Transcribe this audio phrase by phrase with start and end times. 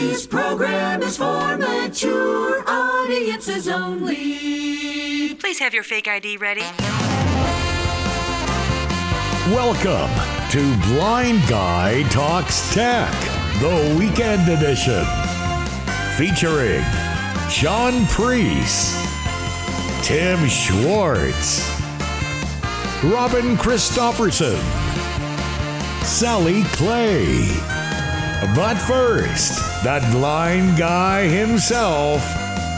[0.00, 5.34] This program is for mature audiences only.
[5.34, 6.62] Please have your fake ID ready.
[9.54, 10.10] Welcome
[10.52, 13.12] to Blind Guy Talks Tech,
[13.60, 15.04] the weekend edition.
[16.16, 16.82] Featuring
[17.50, 18.96] Shaun Preece,
[20.02, 21.78] Tim Schwartz,
[23.04, 24.58] Robin Christopherson,
[26.06, 27.79] Sally Clay.
[28.40, 32.22] But first, that blind guy himself,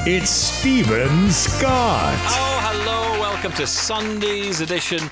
[0.04, 2.18] it's Steven Scott.
[2.18, 3.20] Oh, hello.
[3.20, 5.04] Welcome to Sunday's edition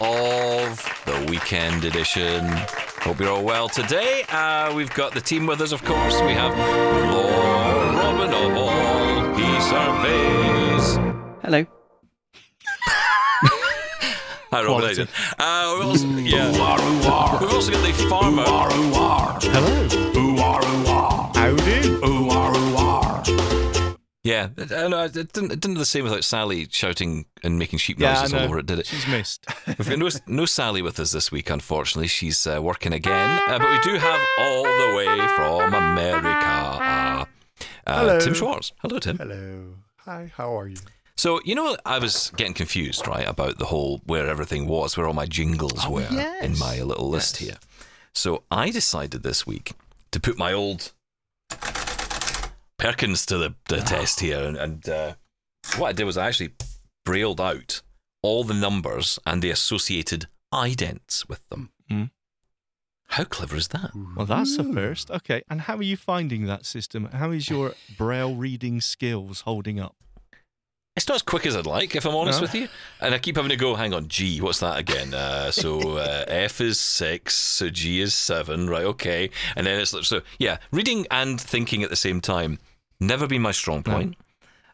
[0.00, 2.44] of the Weekend Edition.
[2.98, 4.24] Hope you're all well today.
[4.28, 6.20] Uh, we've got the team with us, of course.
[6.22, 6.58] We have
[7.12, 10.96] Lord Robin of all he surveys.
[11.44, 11.64] Hello.
[14.52, 14.84] Hi, Robin.
[14.84, 15.06] How you?
[15.38, 17.40] Uh, we've also, yeah.
[17.40, 18.42] We've also got the farmer.
[24.24, 27.78] Yeah, I know, it didn't, it didn't do the same without Sally shouting and making
[27.78, 28.86] sheep Yeah, noises all over it, did it?
[28.86, 29.46] She's missed.
[29.66, 32.08] We've got no, no Sally with us this week, unfortunately.
[32.08, 33.40] She's uh, working again.
[33.48, 37.24] Uh, but we do have all the way from America uh,
[37.86, 38.20] uh, Hello.
[38.20, 38.72] Tim Schwartz.
[38.82, 39.16] Hello, Tim.
[39.16, 39.74] Hello.
[40.04, 40.76] Hi, how are you?
[41.16, 45.06] So, you know, I was getting confused, right, about the whole where everything was, where
[45.06, 46.08] all my jingles were
[46.42, 47.56] in my little list here.
[48.14, 49.72] So I decided this week
[50.10, 50.92] to put my old
[52.78, 54.40] Perkins to the, the test here.
[54.40, 55.14] And, and uh,
[55.76, 56.52] what I did was I actually
[57.04, 57.82] brailled out
[58.22, 61.70] all the numbers and the associated idents with them.
[61.90, 62.10] Mm.
[63.08, 63.90] How clever is that?
[64.16, 65.10] Well, that's the first.
[65.10, 65.42] Okay.
[65.50, 67.06] And how are you finding that system?
[67.12, 69.96] How is your braille reading skills holding up?
[70.94, 72.42] It's not as quick as I'd like, if I'm honest No.
[72.42, 72.68] with you.
[73.00, 75.14] And I keep having to go, hang on, G, what's that again?
[75.14, 78.84] Uh, so uh, F is six, so G is seven, right?
[78.84, 79.30] Okay.
[79.56, 82.58] And then it's like- so, yeah, reading and thinking at the same time,
[83.00, 84.16] never been my strong point.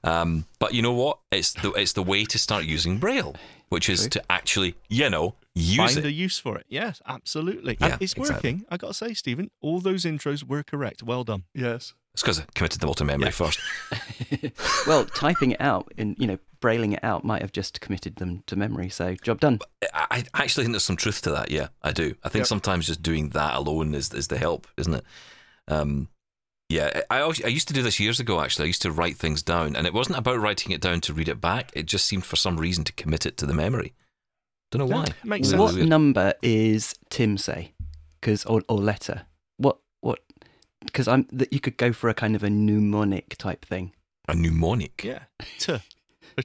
[0.02, 1.19] Um, but you know what?
[1.30, 3.34] It's the it's the way to start using Braille,
[3.69, 6.05] which is to actually, you know, use Find it.
[6.05, 6.67] a use for it.
[6.68, 7.77] Yes, absolutely.
[7.80, 8.35] Yeah, and it's exactly.
[8.52, 8.64] working.
[8.70, 11.02] I got to say, Steven, all those intros were correct.
[11.02, 11.45] Well done.
[11.52, 11.95] Yes.
[12.18, 13.30] It's because I committed them all to memory Yeah.
[13.30, 13.61] first.
[14.86, 18.42] Well, typing it out and you know brailing it out might have just committed them
[18.46, 18.89] to memory.
[18.89, 19.61] So job done.
[19.95, 21.51] I, I actually think there's some truth to that.
[21.51, 22.14] Yeah, I do.
[22.24, 22.46] I think Yep.
[22.48, 25.05] sometimes just doing that alone is is the help, isn't it?
[25.68, 26.08] Um,
[26.68, 28.40] yeah, I, I always- I used to do this years ago.
[28.40, 31.14] Actually, I used to write things down, and it wasn't about writing it down to
[31.14, 31.70] read it back.
[31.74, 33.95] It just seemed for some reason to commit it to the memory.
[34.70, 35.14] Don't know Yeah, why.
[35.24, 35.61] makes sense.
[35.61, 37.73] What number is Tim say?
[38.20, 39.23] Because or, or letter?
[40.80, 40.86] What what?
[40.92, 43.92] Because I'm that you could go for a kind of a mnemonic type thing.
[44.28, 45.02] A mnemonic.
[45.05, 45.20] Yeah.
[45.58, 45.78] T.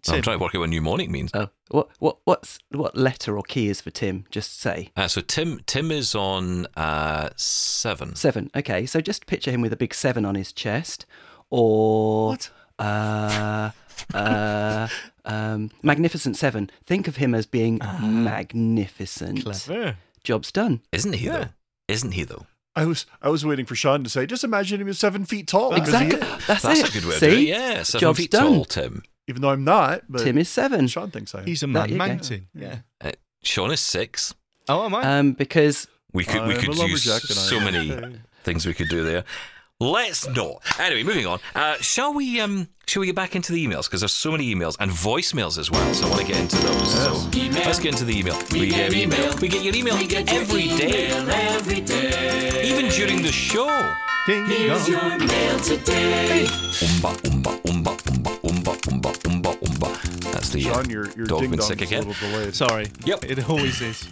[0.06, 1.30] For I'm trying to work out what mnemonic means.
[1.36, 4.26] Oh, what what what's what letter or key is for Tim?
[4.32, 8.16] Just say Uh, so Tim Tim is on uh, seven.
[8.16, 8.50] seven.
[8.56, 11.06] Okay, so just picture him with a big seven on his chest,
[11.52, 12.50] or What?
[12.80, 13.70] uh,
[14.16, 14.88] uh,
[15.26, 16.72] um, magnificent seven.
[16.88, 19.44] Think of him as being magnificent.
[19.44, 19.98] Clever.
[20.24, 20.82] Job's done.
[20.92, 21.38] Isn't he Yeah.
[21.38, 21.50] though?
[21.88, 22.48] Isn't he though?
[22.76, 25.48] I was I was waiting for Shaun to say, just imagine him as seven feet
[25.48, 25.76] tall.
[25.76, 26.20] Exactly.
[26.48, 26.90] That's, That's it.
[26.90, 27.30] a good way See?
[27.30, 27.48] to do it.
[27.48, 28.44] Yeah, seven Job's feet done.
[28.54, 29.04] tall, Tim.
[29.28, 30.88] even though I'm not, but Tim is seven.
[30.88, 31.46] Shaun thinks I am.
[31.46, 32.48] He's a man mountain.
[32.56, 32.80] Yeah.
[33.00, 33.12] Uh,
[33.44, 34.34] Sean is six.
[34.70, 35.20] Oh, am I?
[35.20, 38.74] Um, because We could we I'm could use lumberjack and I so many things we
[38.74, 39.24] could do there.
[39.80, 40.62] Let's not.
[40.80, 41.40] Anyway, moving on.
[41.56, 42.40] Uh, shall we?
[42.40, 45.58] Um, shall we get back into the emails because there's so many emails and voicemails
[45.58, 45.94] as well.
[45.94, 46.94] So I want to get into those.
[46.94, 47.14] So
[47.66, 48.38] let's get into the email.
[48.52, 49.36] We, get email.
[49.42, 52.62] We get your email every day, every day.
[52.64, 53.68] even during the show.
[54.26, 54.94] Ding Here's dong.
[54.94, 56.46] your mail today.
[56.48, 60.32] Umba umba umba umba umba umba umba umba.
[60.32, 62.08] That's the uh, Shaun, your your dog ding been dong sick is a again.
[62.08, 62.56] little delayed.
[62.56, 62.88] Sorry.
[63.04, 63.26] Yep.
[63.26, 64.08] It always is.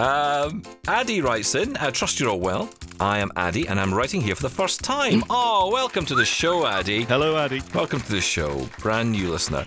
[0.00, 2.70] Um, Addy writes in, I trust you're all well.
[3.00, 5.22] I am Addy, and I'm writing here for the first time.
[5.28, 7.02] Oh, welcome to the show, Addy.
[7.02, 7.60] Hello, Addy.
[7.74, 9.66] Welcome to the show, brand new listener.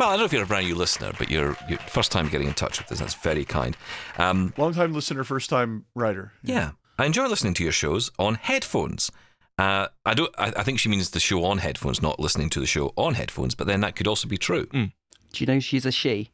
[0.00, 2.30] Well, I don't know if you're a brand new listener, but you're, you're first time
[2.30, 3.00] getting in touch with us.
[3.00, 3.76] That's very kind.
[4.16, 6.32] Um, Long time listener, first time writer.
[6.42, 9.10] yeah, I enjoy listening to your shows on headphones.
[9.58, 10.32] Uh, I don't.
[10.38, 13.14] I, I think she means the show on headphones, not listening to the show on
[13.14, 13.54] headphones.
[13.54, 14.66] But then that could also be true.
[14.72, 14.88] do
[15.34, 16.30] you know she's a she?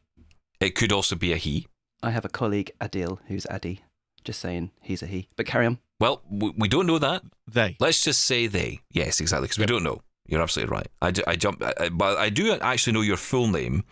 [0.61, 1.67] It could also be a he.
[2.03, 3.81] I have a colleague, Adil, who's Addy.
[4.23, 5.27] Just saying, he's a he.
[5.35, 5.77] But carry on.
[5.99, 7.21] Well, we, we don't know that.
[7.47, 7.77] They.
[7.79, 8.79] Let's just say they.
[8.91, 10.01] Yes, exactly, because we don't know.
[10.27, 10.87] You're absolutely right.
[11.01, 13.83] I, ju- I jump, I, I- but I do actually know your full name.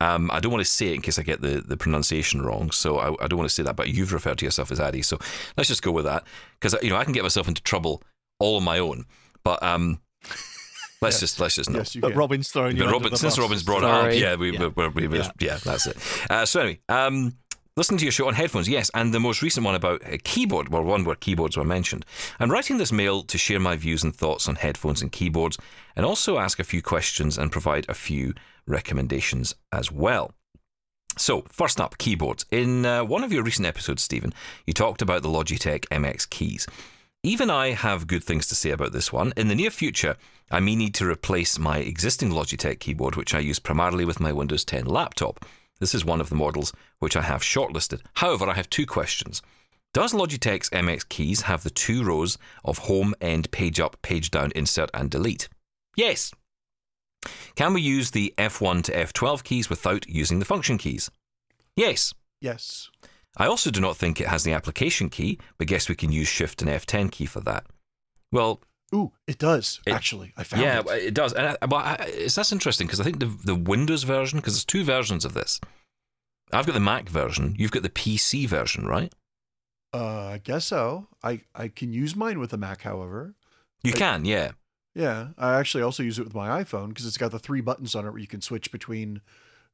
[0.00, 2.70] Um, I don't want to say it in case I get the, the pronunciation wrong,
[2.70, 3.74] so I, I don't want to say that.
[3.76, 5.18] But you've referred to yourself as Addy, so
[5.56, 6.24] let's just go with that
[6.60, 8.02] because you know I can get myself into trouble
[8.38, 9.06] all on my own.
[9.42, 10.00] But um,
[11.00, 11.78] let's just let's just know.
[11.78, 12.18] Yes, you But can.
[12.18, 13.42] Robin's throwing you But under Robin, the since bus.
[13.44, 14.68] Robin's brought it up, yeah, we, Yeah.
[14.74, 15.30] we, we, we, Yeah.
[15.40, 15.58] yeah.
[15.64, 15.96] that's it.
[16.30, 17.34] Uh, so anyway, um,
[17.76, 20.68] Listening to your show on headphones, yes, and the most recent one about a keyboard,
[20.68, 22.04] well, one where keyboards were mentioned.
[22.40, 25.58] I'm writing this mail to share my views and thoughts on headphones and keyboards,
[25.94, 28.34] and also ask a few questions and provide a few
[28.66, 30.32] recommendations as well.
[31.16, 32.44] So, first up, keyboards.
[32.50, 34.34] In uh, one of your recent episodes, Steven,
[34.66, 36.66] you talked about the Logitech MX keys.
[37.24, 39.32] Even I have good things to say about this one.
[39.36, 40.16] In the near future,
[40.52, 44.32] I may need to replace my existing Logitech keyboard, which I use primarily with my
[44.32, 45.44] Windows 10 laptop.
[45.80, 48.02] This is one of the models which I have shortlisted.
[48.14, 49.42] However, I have two questions.
[49.92, 54.52] Does Logitech's MX keys have the two rows of home, end, page up, page down,
[54.54, 55.48] insert, and delete?
[55.96, 56.32] Yes.
[57.56, 61.10] Can we use the F1 to F12 keys without using the function keys?
[61.74, 62.14] Yes.
[62.40, 62.90] Yes.
[63.36, 66.26] I also do not think it has the application key, but guess we can use
[66.28, 67.66] Shift and F10 key for that.
[68.32, 68.60] Well,
[68.94, 70.32] Ooh, it does It- actually.
[70.36, 70.64] I found it.
[70.64, 71.02] yeah, it.
[71.08, 71.32] it does.
[71.34, 74.54] And I, but I, it's that's interesting because I think the the Windows version, because
[74.54, 75.60] there's two versions of this.
[76.52, 77.54] I've got the Mac version.
[77.58, 79.12] You've got the PC version, right?
[79.92, 81.08] Uh, I guess so.
[81.22, 83.34] I I can use mine with a Mac, however.
[83.82, 84.52] You I- can, yeah.
[84.94, 87.94] Yeah, I actually also use it with my iPhone because it's got the three buttons
[87.94, 89.20] on it where you can switch between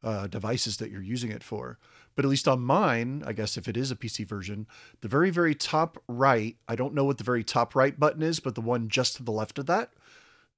[0.02, 1.78] uh, devices that you're using it for.
[2.16, 4.66] But at least on mine, I guess if it is a PC version,
[5.00, 8.38] the very, very top right, I don't know what the very top right button is,
[8.40, 9.90] but the one just to the left of that.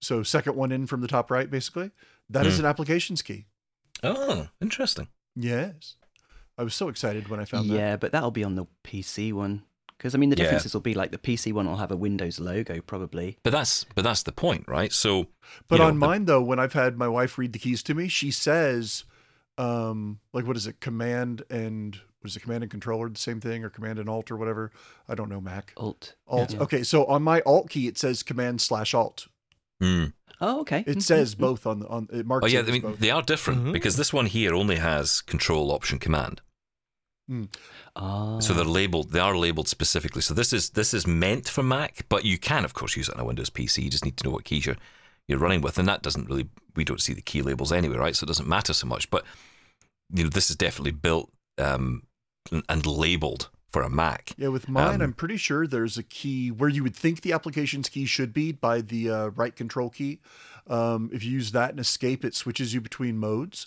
[0.01, 1.93] So, second one in from the top right, basically,
[2.29, 2.65] that is Hmm.
[2.65, 3.47] an applications key.
[4.03, 5.09] Oh, interesting.
[5.35, 5.97] Yes.
[6.59, 7.75] I was so excited when I found that.
[7.75, 9.63] yeah, but that'll be on the PC one.
[9.97, 10.43] Because I mean, the Yeah.
[10.45, 13.39] differences will be like the PC one will have a Windows logo probably.
[13.43, 14.93] But that's but that's the point, right?
[14.93, 15.29] So,
[15.69, 17.83] But you know, on the- mine though, when I've had my wife read the keys
[17.85, 19.05] to me, she says,
[19.59, 23.41] um, like what is it, command and what is it, command and controller, the same
[23.41, 24.71] thing, or command and alt or whatever.
[25.09, 25.73] I don't know Mac.
[25.77, 26.15] Alt.
[26.27, 26.53] Alt.
[26.55, 26.61] Yeah.
[26.61, 29.29] Okay, so on my alt key it says command slash alt.
[29.81, 30.07] Hmm.
[30.41, 30.85] Oh, okay.
[30.87, 31.39] It Mhm, says mhm.
[31.39, 32.45] both on the on it marks.
[32.45, 32.99] oh yeah, I mean both.
[32.99, 33.73] they are different Mhm.
[33.73, 36.41] because this one here only has Control Option Command.
[37.97, 38.39] Ah.
[38.41, 39.11] So they're labeled.
[39.11, 40.23] They are labeled specifically.
[40.23, 43.15] So this is this is meant for Mac, but you can of course use it
[43.15, 43.83] on a Windows PC.
[43.83, 44.77] You just need to know what keys you're
[45.29, 46.49] you're running with, and that doesn't really.
[46.75, 48.15] We don't see the key labels anyway, right?
[48.15, 49.11] So it doesn't matter so much.
[49.11, 49.25] But
[50.13, 52.03] you know, this is definitely built um,
[52.69, 54.33] and- labeled for a Mac.
[54.39, 57.33] Yeah, with mine, Um, I'm pretty sure there's a key where you would think the
[57.33, 60.21] applications key should be by the uh, right control key.
[60.69, 63.67] Um, if you use that and escape, it switches you between modes.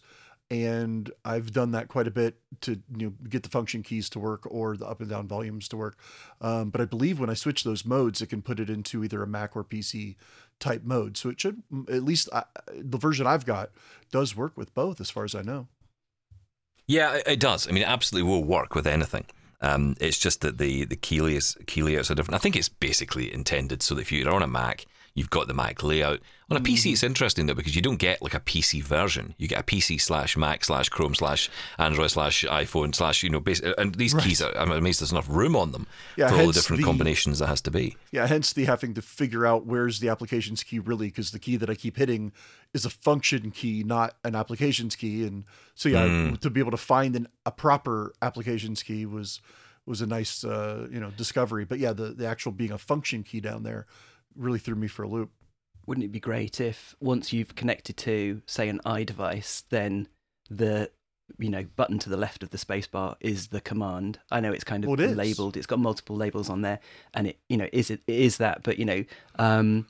[0.52, 4.20] And I've done that quite a bit to you know get the function keys to
[4.20, 5.96] work or the up and down volumes to work.
[6.42, 9.22] Um, but I believe when I switch those modes, it can put it into either
[9.22, 10.16] a Mac or PC
[10.60, 11.18] type mode.
[11.18, 12.44] So it should at least uh,
[12.76, 13.72] the version I've got
[14.12, 15.68] does work with both, as far as I know.
[16.88, 17.68] Yeah, it, does.
[17.68, 19.26] I mean, it absolutely will work with anything.
[19.62, 22.36] Um, it's just that the the key layouts, key layouts are different.
[22.36, 25.54] I think it's basically intended so that if you're on a Mac, you've got the
[25.54, 26.20] Mac layout.
[26.52, 29.36] On a PC, it's interesting though because you don't get like a PC version.
[29.38, 31.48] You get a PC slash Mac slash Chrome slash
[31.78, 34.42] Android slash iPhone slash you know, bas- and these keys.
[34.42, 35.86] Are, I'm amazed there's enough room on them
[36.18, 37.98] Yeah, for all the different the- combinations that has to be.
[38.12, 41.56] Yeah, hence the having to figure out where's the applications key really, because the key
[41.58, 42.32] that I keep hitting
[42.74, 45.28] is a function key, not an applications key.
[45.28, 45.44] And
[45.76, 46.40] so yeah, Mm.
[46.42, 49.40] to be able to find an, a proper applications key was
[49.86, 51.66] was a nice uh, you know discovery.
[51.66, 53.86] But yeah, the the actual being a function key down there
[54.40, 55.32] really threw me for a loop.
[55.86, 60.08] Wouldn't it be great if once you've connected to, say, an iDevice, then
[60.50, 60.90] the
[61.38, 64.20] you know button to the left of the spacebar is the command.
[64.32, 65.58] I know it's kind of Well, it labeled.
[65.58, 66.80] It's got multiple labels on there,
[67.14, 69.04] and it you know is it, it is that, but you know,
[69.38, 69.88] um,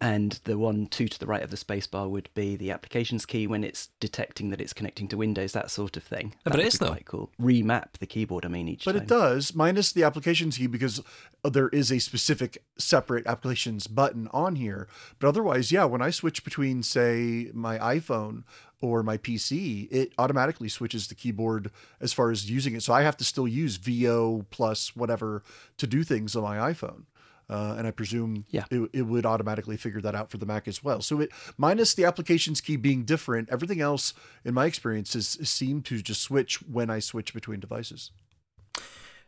[0.00, 3.46] and the one two to the right of the spacebar would be the applications key
[3.46, 6.34] when it's detecting that it's connecting to Windows, that sort of thing.
[6.44, 6.90] but That it would is, be though.
[6.92, 7.30] quite cool.
[7.40, 8.44] Remap the keyboard.
[8.44, 9.02] I mean, each But time.
[9.02, 11.00] it does, minus the applications key because
[11.44, 14.86] uh, there is a specific separate applications button on here.
[15.18, 18.42] But otherwise, yeah, when I switch between, say, my iPhone
[18.82, 21.70] or my PC, it automatically switches the keyboard
[22.02, 22.82] as far as using it.
[22.82, 25.42] So I have to still use VO plus whatever
[25.78, 27.04] to do things on my iPhone.
[27.48, 28.64] Uh, and I presume Yeah.
[28.70, 31.00] it, it would automatically figure that out for the Mac as well.
[31.00, 35.48] So it minus the applications key being different, everything else in my experience is, is
[35.48, 38.10] seemed to just switch when I switch between devices.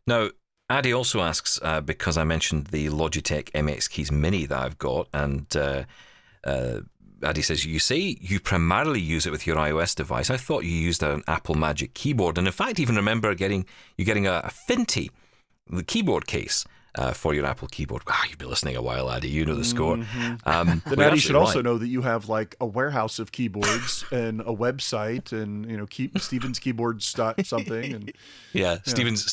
[0.07, 0.31] Now,
[0.71, 5.09] Addy also asks uh, because I mentioned the Logitech MX Keys Mini that I've got,
[5.15, 5.85] and uh,
[6.45, 6.81] uh,
[7.23, 10.29] Addy says you say you primarily use it with your iOS device.
[10.29, 13.65] I thought you used an Apple Magic keyboard, and in fact, even remember getting
[13.97, 15.11] you getting a, a Fintie,
[15.69, 16.65] the keyboard case.
[16.95, 18.03] Uh, for your Apple keyboard.
[18.07, 19.29] Ah, you've been listening a while, Addy.
[19.29, 19.95] You know the score.
[20.45, 24.05] Um, Then Addy should absolutely also know that you have like a warehouse of keyboards
[24.13, 28.13] and a website and you know keep Stevens keyboards dot something and
[28.53, 29.25] Yeah, Stevens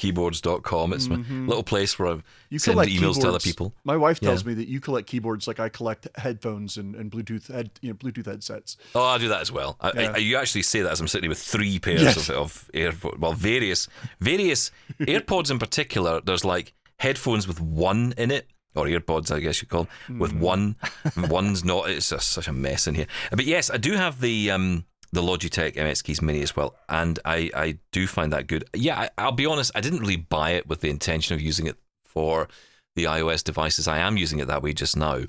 [0.00, 0.92] StevensSecretKeyboards.com.
[0.92, 2.54] It's my little place where I Mm-hmm.
[2.54, 3.18] you send emails keyboards.
[3.18, 3.74] to other people.
[3.84, 4.28] My wife Yeah.
[4.30, 7.90] tells me that you collect keyboards like I collect headphones and, and Bluetooth head you
[7.90, 8.76] know Bluetooth headsets.
[8.94, 9.76] Oh, I do that as well.
[9.80, 10.12] I, Yeah.
[10.14, 12.28] I, you actually say that as I'm sitting here with three pairs Yes.
[12.30, 13.18] of, of AirPods.
[13.18, 13.88] Well, various,
[14.20, 16.20] various AirPods in particular.
[16.20, 20.32] There's like headphones with one in it, or earbuds, I guess you call them, with
[20.32, 20.40] Hmm.
[20.40, 20.76] one.
[21.16, 21.88] One's not.
[21.90, 23.06] It's just such a mess in here.
[23.30, 27.18] But yes, I do have the um, the Logitech MX Keys Mini as well, and
[27.24, 28.64] I I do find that good.
[28.74, 29.72] Yeah, I, I'll be honest.
[29.74, 32.48] I didn't really buy it with the intention of using it for
[32.96, 33.86] the iOS devices.
[33.88, 35.22] I am using it that way just now.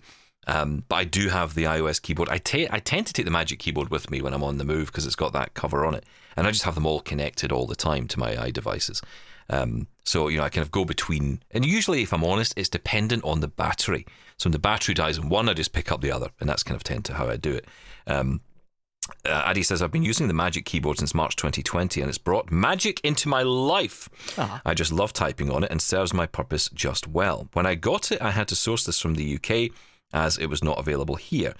[0.49, 2.29] Um, but I do have the iOS keyboard.
[2.29, 4.63] I ta- I tend to take the Magic Keyboard with me when I'm on the
[4.63, 6.05] move because it's got that cover on it,
[6.37, 9.03] and I just have them all connected all the time to my iDevices.
[9.49, 12.69] Um, so you know, I kind of go between, and usually, if I'm honest, it's
[12.69, 14.05] dependent on the battery.
[14.37, 16.63] So when the battery dies in one, I just pick up the other, and that's
[16.63, 17.65] kind of tend to how I do it.
[18.05, 18.41] Um,
[19.25, 22.51] uh, Addy says, I've been using the Magic keyboard since March 2020 and it's brought
[22.51, 24.09] magic into my life.
[24.65, 27.47] I just love typing on it and serves my purpose just well.
[27.53, 29.71] When I got it, I had to source this from the UK
[30.13, 31.53] as it was not available here.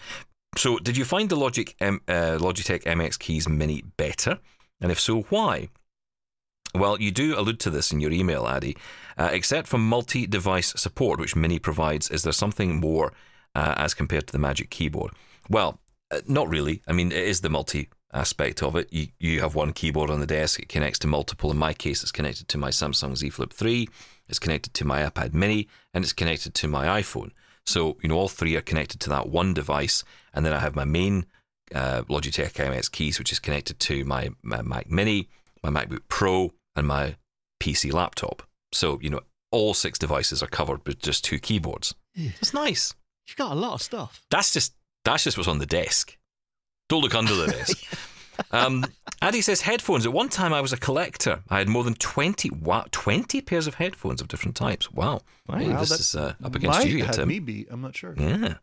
[0.58, 4.40] So, did you find the Logic M- uh, Logitech MX Keys Mini better?
[4.82, 5.70] And if so, why?
[6.76, 8.78] Well, you do allude to this in your email, Addy.
[9.18, 13.14] Uh, except for multi device support, which Mini provides, is there something more
[13.56, 15.12] uh, as compared to the Magic Keyboard?
[15.50, 15.80] Well,
[16.12, 16.82] uh, not really.
[16.88, 18.92] I mean, it is the multi aspect of it.
[18.92, 21.52] You, you have one keyboard on the desk, it connects to multiple.
[21.52, 23.88] In my case, it's connected to my Samsung Z Flip 3,
[24.30, 27.32] it's connected to my iPad mini, and it's connected to my iPhone.
[27.66, 30.06] So, you know, all three are connected to that one device.
[30.34, 31.26] And then I have my main
[31.76, 35.28] uh, Logitech MX keys, which is connected to my, my Mac mini,
[35.70, 37.16] my MacBook Pro, and my
[37.60, 38.44] PC laptop.
[38.72, 39.22] So, you know,
[39.52, 41.96] all six devices are covered with just two keyboards.
[42.16, 42.94] It's nice.
[43.28, 44.26] You've got a lot of stuff.
[44.30, 46.18] That's just that's just what's on the desk.
[46.90, 47.78] Don't look under the desk.
[48.52, 48.86] Um,
[49.22, 50.06] Addy says headphones.
[50.06, 51.44] At one time, I was a collector.
[51.50, 54.92] I had more than twenty wow, twenty pairs of headphones of different types.
[54.92, 55.22] Wow,
[55.52, 57.28] Hey, Wow, this is uh, up against Might you, have Tim.
[57.44, 57.68] beat.
[57.72, 58.14] I'm not sure.
[58.18, 58.56] Yeah.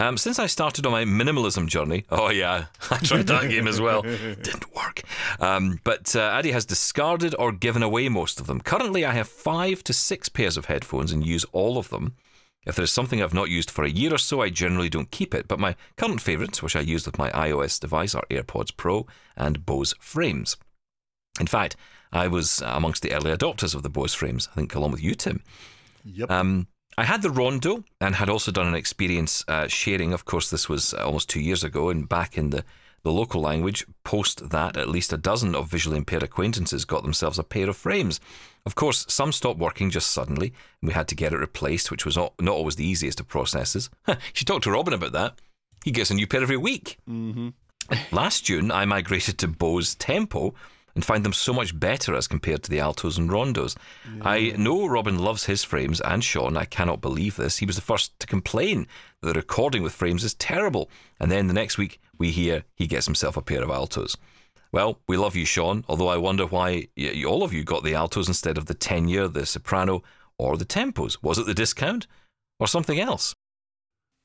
[0.00, 3.80] Um, since I started on my minimalism journey, oh yeah, I tried that game as
[3.80, 4.02] well.
[4.02, 5.02] Didn't work.
[5.40, 8.60] Um, but uh, Addy has discarded or given away most of them.
[8.60, 12.14] Currently, I have five to six pairs of headphones and use all of them.
[12.64, 15.10] If there is something I've not used for a year or so, I generally don't
[15.10, 15.48] keep it.
[15.48, 19.64] But my current favourites, which I use with my iOS device, are AirPods Pro and
[19.64, 20.56] Bose frames.
[21.40, 21.76] In fact,
[22.12, 25.14] I was amongst the early adopters of the Bose frames, I think, along with you,
[25.14, 25.42] Tim.
[26.04, 26.30] Yep.
[26.30, 26.66] Um,
[26.98, 30.12] I had the Rondo and had also done an experience uh, sharing.
[30.12, 32.64] Of course, this was almost two years ago, and back in the,
[33.04, 37.38] the local language, post that, at least a dozen of visually impaired acquaintances got themselves
[37.38, 38.18] a pair of frames.
[38.66, 40.52] Of course, some stopped working just suddenly,
[40.82, 43.28] and we had to get it replaced, which was not, not always the easiest of
[43.28, 43.90] processes.
[44.08, 45.40] you should talk to Robin about that.
[45.84, 46.98] He gets a new pair every week.
[47.08, 47.50] Mm-hmm.
[48.10, 50.52] Last June, I migrated to Bose Tempo
[50.98, 53.76] and find them so much better as compared to the Altos and Rondos.
[54.20, 57.58] I know Robin loves his frames, and Shaun, I cannot believe this.
[57.58, 58.88] He was the first to complain
[59.22, 60.90] that the recording with frames is terrible,
[61.20, 64.16] and then the next week we hear he gets himself a pair of Altos.
[64.72, 66.88] Well, we love you, Shaun, although I wonder why
[67.24, 70.02] all of you got the Altos instead of the Tenor, the Soprano,
[70.36, 71.22] or the Tempos.
[71.22, 72.08] Was it the discount
[72.58, 73.36] or something else?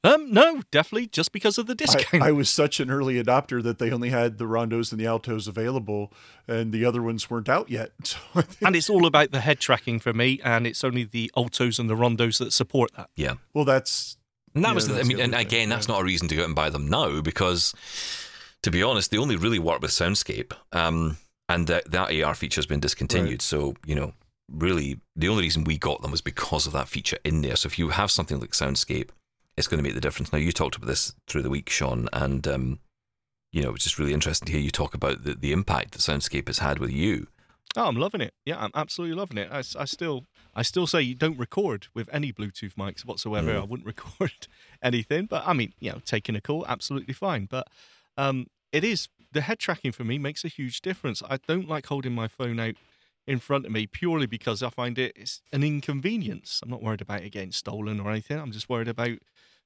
[0.05, 2.23] Um, no, definitely just because of the I, discount.
[2.23, 5.47] I was such an early adopter that they only had the rondos and the altos
[5.47, 6.11] available,
[6.47, 7.91] and the other ones weren't out yet.
[8.03, 11.31] So think, and it's all about the head tracking for me, and it's only the
[11.37, 13.09] altos and the rondos that support that.
[13.15, 13.35] Yeah.
[13.53, 14.17] well, that's
[14.55, 15.93] And that Yeah, was, the, I mean, the and other thing, again, that's yeah.
[15.95, 17.73] not a reason to go out and buy them now because,
[18.63, 21.17] to be honest, they only really work with Soundscape, um,
[21.47, 23.31] and that, that AR feature has been discontinued.
[23.31, 23.41] Right.
[23.41, 24.13] So you know,
[24.51, 27.55] really, the only reason we got them was because of that feature in there.
[27.55, 29.09] So if you have something like Soundscape,
[29.57, 30.31] it's going to make the difference.
[30.31, 32.79] Now you talked about this through the week, Shaun, and um,
[33.51, 35.99] you know, it's just really interesting to hear you talk about the, the impact that
[35.99, 37.27] Soundscape has had with you.
[37.75, 38.33] Oh, I'm loving it.
[38.45, 39.49] Yeah, I'm absolutely loving it.
[39.51, 43.51] I, I still, I still say you don't record with any Bluetooth mics whatsoever.
[43.53, 43.61] Mm.
[43.61, 44.47] I wouldn't record
[44.81, 47.47] anything, but I mean, you know, taking a call, absolutely fine.
[47.49, 47.67] But
[48.17, 51.21] um, it is the head tracking for me makes a huge difference.
[51.27, 52.75] I don't like holding my phone out
[53.25, 56.59] in front of me purely because I find it it's an inconvenience.
[56.63, 58.39] I'm not worried about it getting stolen or anything.
[58.39, 59.17] I'm just worried about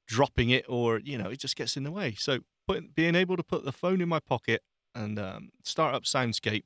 [0.07, 2.15] dropping it or you know it just gets in the way.
[2.17, 4.63] So put, being able to put the phone in my pocket
[4.95, 6.63] and um, start up Soundscape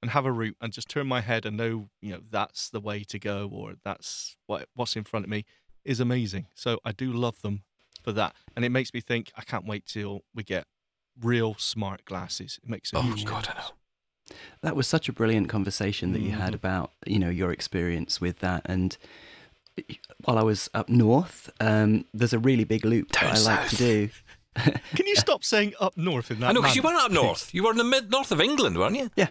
[0.00, 2.80] and have a route and just turn my head and know you know that's the
[2.80, 5.44] way to go or that's what what's in front of me
[5.84, 6.46] is amazing.
[6.54, 7.62] So I do love them
[8.04, 10.66] for that, and it makes me think I can't wait till we get
[11.20, 12.58] real smart glasses.
[12.62, 14.36] It makes a Oh huge God, I know.
[14.62, 16.56] That was such a brilliant conversation that you had Mhm.
[16.56, 18.96] about you know your experience with that, and
[20.24, 23.68] while I was up north, um, there's a really big loop Down that I like
[23.70, 24.08] to do.
[24.56, 26.50] Can you stop saying up north in that?
[26.50, 26.96] I know because you manner?
[26.96, 27.54] weren't up north.
[27.54, 29.10] You were in the mid north of England, weren't you?
[29.16, 29.28] Yeah,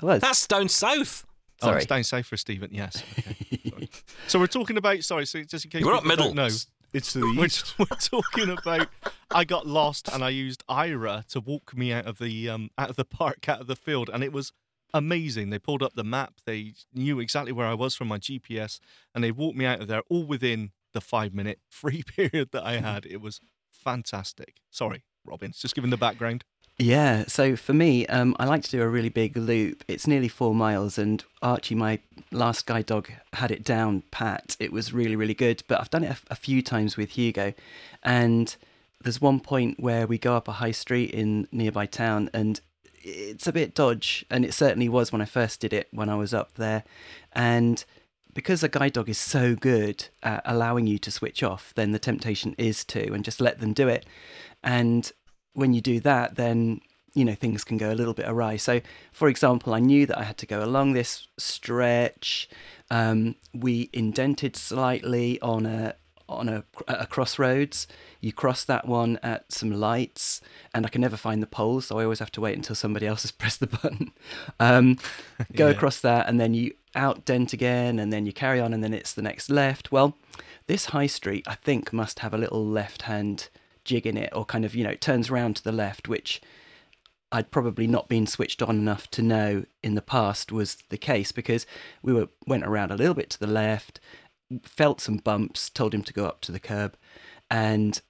[0.00, 0.20] I was.
[0.20, 1.24] That's down south.
[1.62, 1.76] Oh, Sorry.
[1.78, 2.70] it's down south for Steven.
[2.72, 3.02] Yes.
[3.18, 3.88] Okay.
[4.28, 5.02] So we're talking about.
[5.04, 5.24] Sorry.
[5.26, 6.26] So just in case You were up middle.
[6.26, 6.48] don't know,
[6.92, 7.74] It's to the we're, east.
[7.78, 8.88] we're talking about.
[9.30, 12.90] I got lost and I used Aira to walk me out of the um, out
[12.90, 14.52] of the park, out of the field, and it was
[14.96, 15.50] amazing.
[15.50, 16.34] They pulled up the map.
[16.44, 18.80] They knew exactly where I was from my GPS,
[19.14, 22.64] and they walked me out of there all within the five minute free period that
[22.64, 23.06] I had.
[23.06, 24.56] It was fantastic.
[24.70, 25.52] Sorry, Robin.
[25.56, 26.44] Just giving the background.
[26.78, 29.82] Yeah, so for me, um, I like to do a really big loop.
[29.88, 32.00] It's nearly four miles, and Archie, my
[32.30, 34.56] last guide dog, had it down pat.
[34.60, 35.62] It was really, really good.
[35.68, 37.54] But I've done it a, a few times with Hugo,
[38.02, 38.54] and
[39.02, 42.60] there's one point where we go up a high street in nearby town, and
[43.06, 46.16] it's a bit dodge, and it certainly was when I first did it when I
[46.16, 46.82] was up there,
[47.32, 47.84] and
[48.34, 51.98] because a guide dog is so good at allowing you to switch off, then the
[51.98, 54.04] temptation is to, and just let them do it.
[54.62, 55.10] And
[55.54, 56.80] when you do that, then
[57.14, 58.56] you know things can go a little bit awry.
[58.56, 58.80] So,
[59.12, 62.48] for example, I knew that I had to go along this stretch.
[62.90, 65.94] Um, we indented slightly on a
[66.28, 67.86] on a, a crossroads.
[68.20, 70.40] You cross that one at some lights,
[70.74, 73.06] and I can never find the pole, so I always have to wait until somebody
[73.06, 74.12] else has pressed the button.
[74.60, 74.98] Um,
[75.54, 75.72] go Yeah.
[75.74, 78.94] across that, and then you out dent again, and then you carry on, and then
[78.94, 79.92] it's the next left.
[79.92, 80.16] Well,
[80.66, 83.48] this high street, I think, must have a little left hand
[83.84, 86.40] jig in it, or kind of, you know, it turns around to the left, which
[87.32, 91.32] I'd probably not been switched on enough to know in the past was the case
[91.32, 91.66] because
[92.02, 94.00] we were went around a little bit to the left,
[94.62, 96.96] felt some bumps, told him to go up to the curb,
[97.50, 98.00] and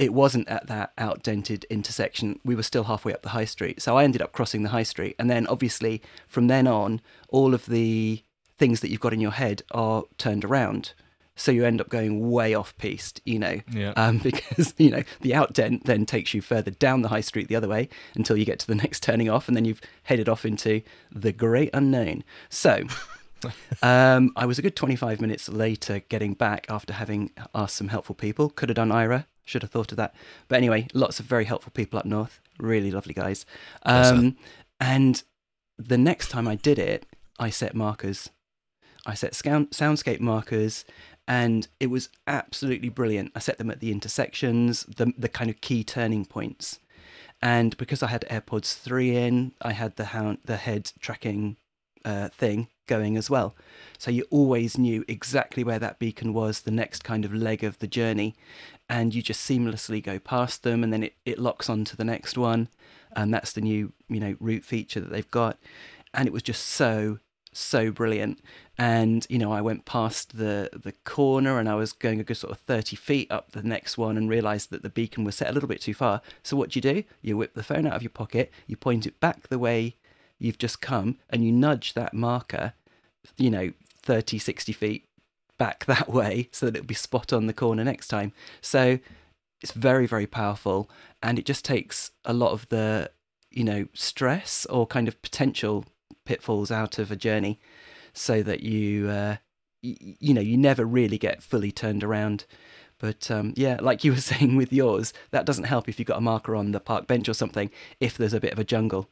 [0.00, 2.40] it wasn't at that outdented intersection.
[2.44, 4.82] We were still halfway up the high street, so I ended up crossing the high
[4.82, 8.22] street, and then obviously from then on, all of the
[8.56, 10.92] things that you've got in your head are turned around.
[11.36, 13.92] So you end up going way off piste, you know, Yeah.
[13.96, 17.54] um, because you know the outdent then takes you further down the high street the
[17.56, 20.44] other way until you get to the next turning off, and then you've headed off
[20.44, 20.82] into
[21.14, 22.24] the great unknown.
[22.48, 22.84] So
[23.82, 28.14] um, I was a good 25 minutes later getting back after having asked some helpful
[28.14, 28.50] people.
[28.50, 30.14] Could have done Aira, should have thought of that.
[30.48, 33.46] But anyway, lots of very helpful people up north, really lovely guys.
[33.84, 34.36] Um,
[34.80, 35.22] and
[35.78, 37.06] the next time I did it,
[37.38, 38.30] I set markers.
[39.06, 40.84] I set soundscape markers,
[41.26, 43.32] and it was absolutely brilliant.
[43.34, 46.80] I set them at the intersections, the the kind of key turning points,
[47.40, 51.56] and because I had AirPods three in, I had the hound, the head tracking
[52.04, 53.54] uh, thing going as well.
[53.98, 57.78] So you always knew exactly where that beacon was, the next kind of leg of
[57.78, 58.34] the journey,
[58.88, 62.04] and you just seamlessly go past them, and then it, it locks on to the
[62.04, 62.68] next one,
[63.14, 65.58] and that's the new you know route feature that they've got,
[66.12, 67.18] and it was just so
[67.52, 68.40] so brilliant.
[68.76, 72.36] And you know, I went past the the corner, and I was going a good
[72.36, 75.50] sort of thirty feet up the next one, and realised that the beacon was set
[75.50, 76.22] a little bit too far.
[76.42, 77.04] So what do you do?
[77.20, 79.96] You whip the phone out of your pocket, you point it back the way
[80.38, 82.74] you've just come, and you nudge that marker,
[83.36, 83.72] you know,
[84.02, 85.04] 30, 60 feet
[85.58, 88.32] back that way, so that it'll be spot on the corner next time.
[88.60, 88.98] So
[89.62, 90.90] it's very, very powerful,
[91.22, 93.10] and it just takes a lot of the
[93.50, 95.84] you know stress or kind of potential
[96.24, 97.58] pitfalls out of a journey
[98.12, 99.36] so that you uh,
[99.82, 102.44] y- you know you never really get fully turned around
[102.98, 106.18] but um, yeah like you were saying with yours that doesn't help if you've got
[106.18, 107.70] a marker on the park bench or something
[108.00, 109.08] if there's a bit of a jungle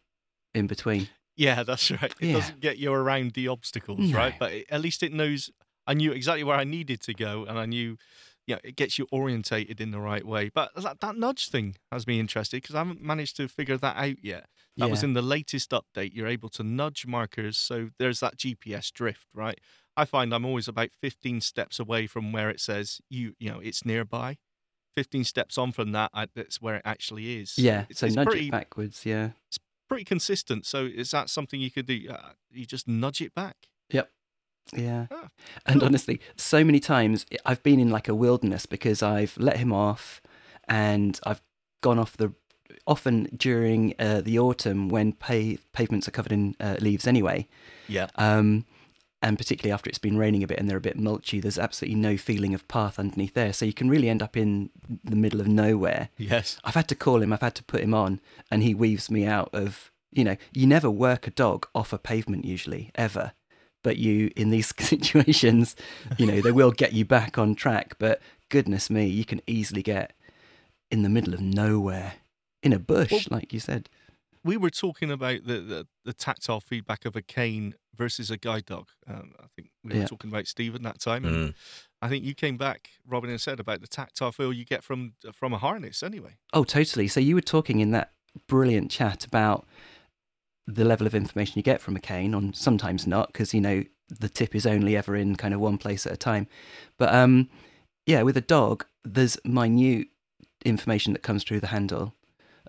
[0.56, 2.14] in between Yeah, that's right.
[2.18, 2.32] It Yeah.
[2.32, 4.16] doesn't get you around the obstacles, No.
[4.16, 4.34] right?
[4.38, 5.50] But it, at least it knows.
[5.86, 7.98] I knew exactly where I needed to go, and I knew,
[8.46, 10.48] yeah, it gets you orientated in the right way.
[10.48, 13.96] But that, that nudge thing has me interested because I haven't managed to figure that
[13.98, 14.46] out yet.
[14.78, 16.12] That was in the latest update.
[16.14, 19.58] You're able to nudge markers, so there's that GPS drift, right?
[19.96, 23.60] I find I'm always about 15 steps away from where it says you, you know,
[23.60, 24.36] it's nearby.
[24.96, 27.58] 15 steps on from that, I, that's where it actually is.
[27.58, 29.30] yeah it's, so it's nudge pretty, it backwards yeah
[29.88, 30.66] pretty consistent.
[30.66, 32.08] So is that something you could do?
[32.10, 33.68] Uh, you just nudge it back.
[33.90, 34.10] Yep.
[34.74, 35.06] Yeah.
[35.10, 35.28] Ah,
[35.64, 39.72] and honestly, so many times I've been in like a wilderness because I've let him
[39.72, 40.20] off
[40.68, 41.40] and I've
[41.82, 42.32] gone off the
[42.86, 47.46] often during uh, the autumn when pave, pavements are covered in uh, leaves anyway.
[47.88, 48.08] Yeah.
[48.16, 48.64] Um,
[49.26, 51.96] and particularly after it's been raining a bit and they're a bit mulchy, there's absolutely
[51.98, 53.52] no feeling of path underneath there.
[53.52, 54.70] So you can really end up in
[55.02, 56.10] the middle of nowhere.
[56.16, 56.60] Yes.
[56.62, 58.20] I've had to call him, I've had to put him on,
[58.52, 61.98] and he weaves me out of, you know, you never work a dog off a
[61.98, 63.32] pavement usually, ever.
[63.82, 65.74] But you, in these situations,
[66.18, 67.96] you know, they will get you back on track.
[67.98, 70.12] But goodness me, you can easily get
[70.88, 72.14] in the middle of nowhere,
[72.62, 73.88] in a bush, Well- like you said.
[74.46, 78.66] We were talking about the, the, the tactile feedback of a cane versus a guide
[78.66, 78.88] dog.
[79.08, 80.06] Um, I think we were Yeah.
[80.06, 81.54] talking about Steven that time, and Mm.
[82.00, 85.14] I think you came back, Robin, and said about the tactile feel you get from
[85.32, 86.02] from a harness.
[86.02, 87.08] Anyway, Oh, totally.
[87.08, 88.12] So you were talking in that
[88.46, 89.66] brilliant chat about
[90.66, 93.82] the level of information you get from a cane, on sometimes not, because you know
[94.08, 96.46] the tip is only ever in kind of one place at a time.
[96.98, 97.48] But um,
[98.04, 100.08] yeah, with a dog, there's minute
[100.64, 102.14] information that comes through the handle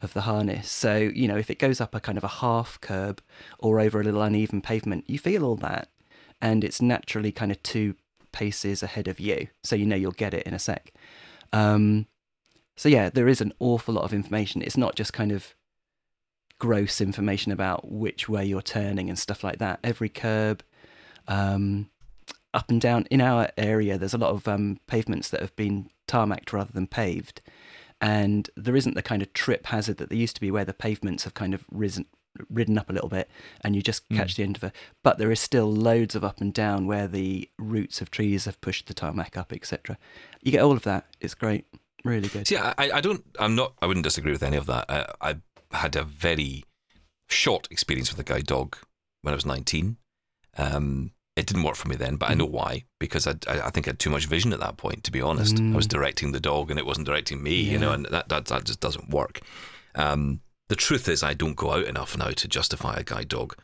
[0.01, 0.69] of the harness.
[0.69, 3.21] So you know if it goes up a kind of a half curb
[3.60, 5.89] or over a little uneven pavement, you feel all that,
[6.41, 7.95] and it's naturally kind of two
[8.31, 10.93] paces ahead of you, so you know you'll get it in a sec.
[11.53, 12.07] Um,
[12.75, 14.62] so yeah, there is an awful lot of information.
[14.62, 15.55] It's not just kind of
[16.60, 19.79] gross information about which way you're turning and stuff like that.
[19.83, 20.63] Every curb,
[21.27, 21.89] um,
[22.53, 25.89] up and down in our area, there's a lot of um, pavements that have been
[26.07, 27.41] tarmacked rather than paved,
[28.01, 30.73] and there isn't the kind of trip hazard that there used to be, where the
[30.73, 32.05] pavements have kind of risen,
[32.49, 33.29] ridden up a little bit,
[33.62, 34.73] and you just catch the end of it.
[35.03, 38.62] But there is still loads of up and down where the roots of trees have
[38.62, 39.97] pushed the tarmac up, etc.
[40.41, 41.05] You get all of that.
[41.19, 41.65] It's great,
[42.03, 42.47] really good.
[42.47, 44.86] See, I, I don't, I'm not, I wouldn't disagree with any of that.
[44.89, 45.36] I, I
[45.77, 46.63] had a very
[47.27, 48.77] short experience with a guide dog
[49.21, 49.97] when I was 19.
[50.57, 52.86] Um, it didn't work for me then, but I know why.
[53.00, 55.04] Because I, I, think I had too much vision at that point.
[55.04, 57.54] To be honest, I was directing the dog, and it wasn't directing me.
[57.54, 59.41] You know, and that, that that just doesn't work.
[59.93, 63.56] Um, the truth is, I don't go out enough now to justify a guide dog.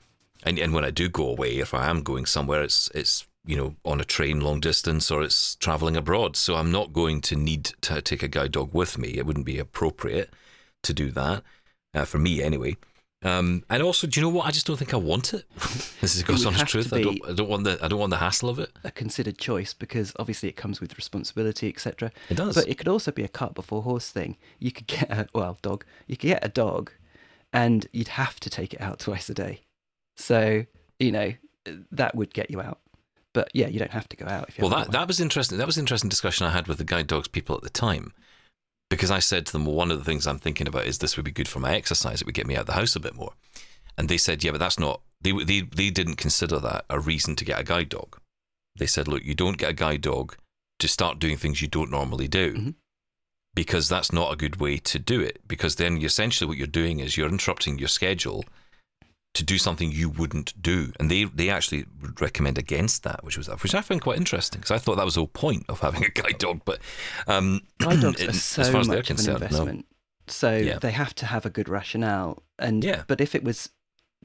[0.44, 3.58] And and when I do go away, if I am going somewhere, it's it's you
[3.58, 6.36] know on a train long distance or it's traveling abroad.
[6.36, 9.18] So I'm not going to need to take a guide dog with me.
[9.18, 10.30] It wouldn't be appropriate
[10.84, 11.44] to do that
[11.96, 12.78] uh, for me anyway.
[13.24, 14.46] Um, and also, do you know what?
[14.46, 15.46] I just don't think I want it.
[16.02, 16.92] this is God's honest truth.
[16.92, 17.20] I don't.
[17.30, 17.80] I don't want the.
[17.82, 18.72] I don't want the hassle of it.
[18.84, 22.12] a considered choice because obviously it comes with responsibility, etc.
[22.30, 22.56] It does.
[22.56, 24.38] But it could also be a cart before horse thing.
[24.60, 25.86] You could get a well dog.
[26.08, 26.92] You could get a dog,
[27.54, 29.62] and you'd have to take it out twice a day.
[30.18, 30.66] So
[31.00, 31.34] you know
[31.92, 32.80] that would get you out.
[33.34, 34.64] But yeah, you don't have to go out if you.
[34.64, 34.92] Well, that, one.
[34.92, 35.58] that was interesting.
[35.58, 38.14] That was an interesting discussion I had with the guide dogs people at the time,
[38.94, 41.16] because I said to them, well, one of the things I'm thinking about is this
[41.16, 42.22] would be good for my exercise.
[42.22, 43.34] It would get me out of the house a bit more.
[43.98, 45.02] And they said, yeah, but that's not.
[45.22, 48.20] They they they didn't consider that a reason to get a guide dog.
[48.76, 50.36] They said, look, you don't get a guide dog
[50.80, 52.54] to start doing things you don't normally do.
[52.54, 52.76] Mhm.
[53.56, 55.48] Because that's not a good way to do it.
[55.48, 58.44] Because then essentially what you're doing is you're interrupting your schedule
[59.34, 60.94] to do something you wouldn't do.
[61.00, 64.60] And they, they actually would recommend against that, which was which I found quite interesting
[64.62, 66.62] because I thought that was the whole point of having a guide dog.
[66.66, 66.80] But
[67.28, 69.46] um, guide dogs are as so far as they're much of an concerned, no.
[69.46, 69.86] investment.
[70.28, 70.78] So Yeah.
[70.80, 72.44] they have to have a good rationale.
[72.60, 73.04] And Yeah.
[73.08, 73.70] but if it was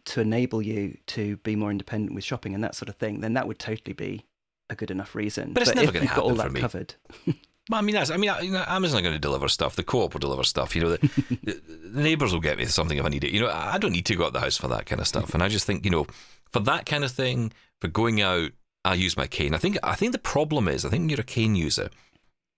[0.04, 3.32] to enable you to be more independent with shopping and that sort of thing, then
[3.34, 4.24] that would totally be
[4.70, 5.52] a good enough reason.
[5.54, 6.60] But it's never gonna you've got all happen for that me.
[6.60, 6.94] covered.
[7.72, 9.76] I mean, that's, I mean, Amazon are going to deliver stuff.
[9.76, 10.74] The co-op will deliver stuff.
[10.74, 11.10] You know, the,
[11.42, 13.32] the, neighbours will get me something if I need it.
[13.32, 15.34] You know, I don't need to go out the house for that kind of stuff.
[15.34, 16.06] And I just think, you know,
[16.50, 18.52] for that kind of thing, for going out,
[18.84, 19.54] I use my cane.
[19.54, 21.90] I think, I think the problem is, I think you're a cane user,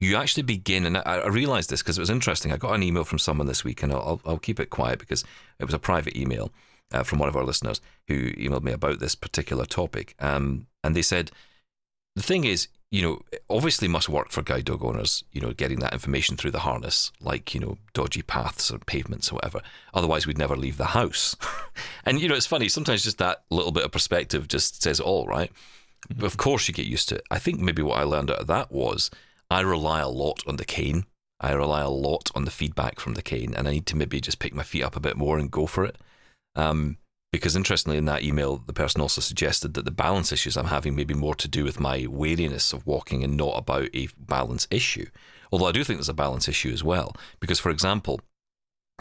[0.00, 2.52] you actually begin, and I, I realised this because it was interesting.
[2.52, 4.98] I got an email from someone this week, and I'll, I'll, I'll keep it quiet
[4.98, 5.24] because
[5.58, 6.52] it was a private email
[6.92, 10.14] uh, from one of our listeners who emailed me about this particular topic.
[10.18, 11.30] Um, and they said,
[12.16, 15.78] the thing is, you know, obviously must work for guide dog owners, you know, getting
[15.78, 19.60] that information through the harness, like, you know, dodgy paths or pavements or whatever.
[19.94, 21.36] Otherwise, we'd never leave the house.
[22.04, 25.06] and, you know, it's funny, sometimes just that little bit of perspective just says it
[25.06, 25.52] all, right?
[26.08, 27.24] But of course, you get used to it.
[27.30, 29.10] I think maybe what I learned out of that was
[29.50, 31.04] I rely a lot on the cane.
[31.40, 34.20] I rely a lot on the feedback from the cane, and I need to maybe
[34.20, 35.96] just pick my feet up a bit more and go for it.
[36.56, 36.98] Um,
[37.32, 40.96] because interestingly, in that email, the person also suggested that the balance issues I'm having
[40.96, 44.66] may be more to do with my wariness of walking and not about a balance
[44.70, 45.06] issue.
[45.52, 47.14] Although I do think there's a balance issue as well.
[47.38, 48.20] Because, for example,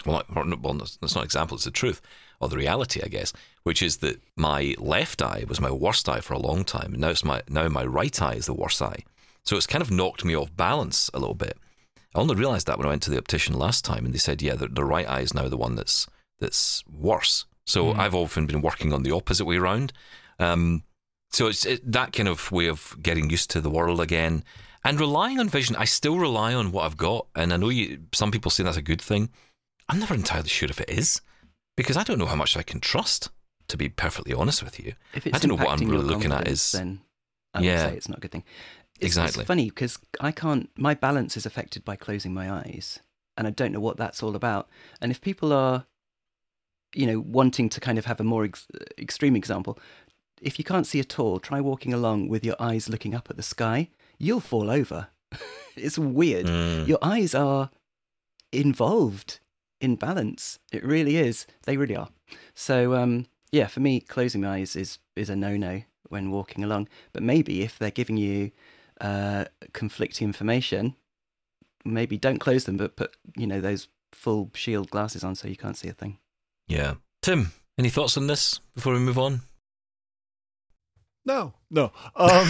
[0.05, 2.01] well, well that's not an example, it's the truth,
[2.39, 6.21] or the reality, I guess, which is that my left eye was my worst eye
[6.21, 6.93] for a long time.
[6.93, 9.03] And now, it's my, now my right eye is the worst eye.
[9.43, 11.57] So it's kind of knocked me off balance a little bit.
[12.13, 14.41] I only realised that when I went to the optician last time, and they said,
[14.41, 16.07] yeah, the, the right eye is now the one that's
[16.39, 17.45] that's worse.
[17.69, 19.93] So I've often been working on the opposite way around.
[20.39, 20.83] Um,
[21.31, 24.43] so it's it, that kind of way of getting used to the world again
[24.83, 25.75] and relying on vision.
[25.75, 27.99] I still rely on what I've got, and I know you.
[28.13, 29.29] Some people say that's a good thing.
[29.87, 31.21] I'm never entirely sure if it is
[31.77, 33.29] because I don't know how much I can trust.
[33.67, 36.31] To be perfectly honest with you, If it's I don't know what I'm really looking
[36.31, 36.47] at.
[36.47, 37.01] Is then
[37.53, 37.83] I Yeah.
[37.83, 38.43] would say it's not a good thing.
[38.95, 39.41] It's, Exactly.
[39.41, 40.71] It's funny because I can't.
[40.75, 42.97] My balance is affected by closing my eyes,
[43.37, 44.67] and I don't know what that's all about.
[44.99, 45.85] And if people are,
[46.93, 49.77] you know, wanting to kind of have a more ex- extreme example,
[50.41, 53.37] if you can't see at all, try walking along with your eyes looking up at
[53.37, 53.89] the sky.
[54.17, 55.07] You'll fall over.
[55.75, 56.45] it's weird.
[56.45, 56.87] Mm.
[56.87, 57.69] Your eyes are
[58.51, 59.39] involved
[59.81, 60.59] in balance.
[60.71, 61.45] It really is.
[61.63, 62.09] They really are.
[62.53, 66.63] So um, yeah, for me, closing my eyes is is a no no when walking
[66.63, 66.87] along.
[67.13, 68.51] But maybe if they're giving you
[69.01, 70.95] uh, conflicting information,
[71.85, 75.55] maybe don't close them, but put you know those full shield glasses on so you
[75.55, 76.17] can't see a thing.
[76.69, 76.93] Yeah.
[77.21, 79.41] Tim, any thoughts on this before we move on?
[81.25, 81.91] No, no.
[82.15, 82.47] Um,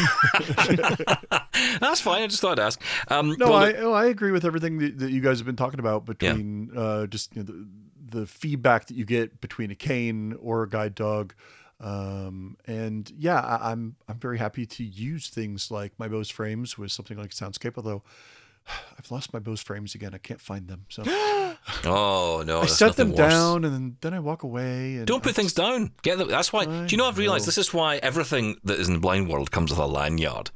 [1.82, 2.22] That's fine.
[2.22, 2.82] I just thought I'd ask.
[3.08, 5.80] Um, no, I, oh, I agree with everything that, that you guys have been talking
[5.80, 10.36] about between uh, just you know, the, the feedback that you get between a cane
[10.40, 11.34] or a guide dog.
[11.82, 16.78] Um, and yeah, I, I'm I'm very happy to use things like my Bose frames
[16.78, 17.74] with something like Soundscape.
[17.78, 18.04] Although
[18.98, 20.86] I've lost my Bose frames again, I can't find them.
[20.90, 21.04] So
[21.86, 23.18] oh no, I set them worse.
[23.32, 24.98] down and then, then I walk away.
[24.98, 25.92] And Don't put I things just- down.
[26.02, 26.28] Get them.
[26.30, 26.62] That's why.
[26.62, 27.08] I do you know?
[27.08, 27.48] I've realised know.
[27.48, 30.52] this is why everything that is in the blind world comes with a lanyard.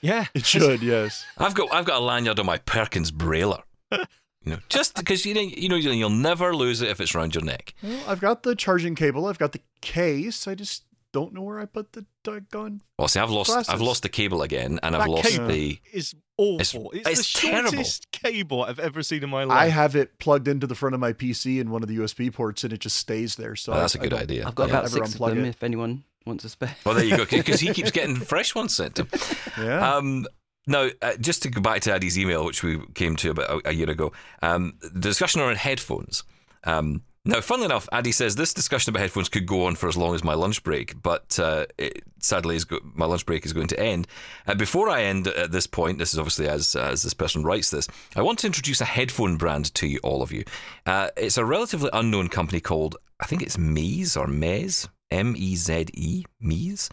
[0.00, 0.26] Yeah.
[0.34, 1.24] It should, yes.
[1.38, 3.62] I've got I've got a lanyard on my Perkins brailer.
[3.90, 3.98] you
[4.46, 7.44] know, just because you know, you know you'll never lose it if it's round your
[7.44, 7.74] neck.
[7.82, 9.26] Well, I've got the charging cable.
[9.26, 10.48] I've got the case.
[10.48, 12.82] I just don't know where I put the doggone.
[12.98, 15.78] Well, see, I've lost I've lost the cable again, and I've That lost cable the.
[15.92, 16.90] is awful.
[16.92, 17.70] It's, it's the terrible.
[17.72, 19.58] shortest cable I've ever seen in my life.
[19.58, 22.32] I have it plugged into the front of my PC in one of the USB
[22.32, 23.54] ports, and it just stays there.
[23.56, 24.46] So Oh, that's I- a I good idea.
[24.46, 24.74] I've got Yeah.
[24.78, 25.48] about Never six of them it.
[25.48, 26.76] if anyone wants a spare.
[26.86, 29.10] Well, there you go, because he keeps getting fresh ones sent to him.
[29.66, 29.96] Yeah.
[29.96, 30.26] Um,
[30.66, 33.70] now, uh, just to go back to Addy's email, which we came to about a,
[33.70, 36.22] a year ago, um, the discussion around headphones.
[36.64, 39.96] Um, now, funnily enough, Addy says this discussion about headphones could go on for as
[39.96, 43.68] long as my lunch break, but uh, it, sadly, go- my lunch break is going
[43.68, 44.06] to end.
[44.46, 47.70] Uh, before I end at this point, this is obviously as as this person writes
[47.70, 50.44] this, I want to introduce a headphone brand to you, all of you.
[50.84, 55.54] Uh, it's a relatively unknown company called, I think it's Meze or Mez, M E
[55.56, 56.90] Z E, Meze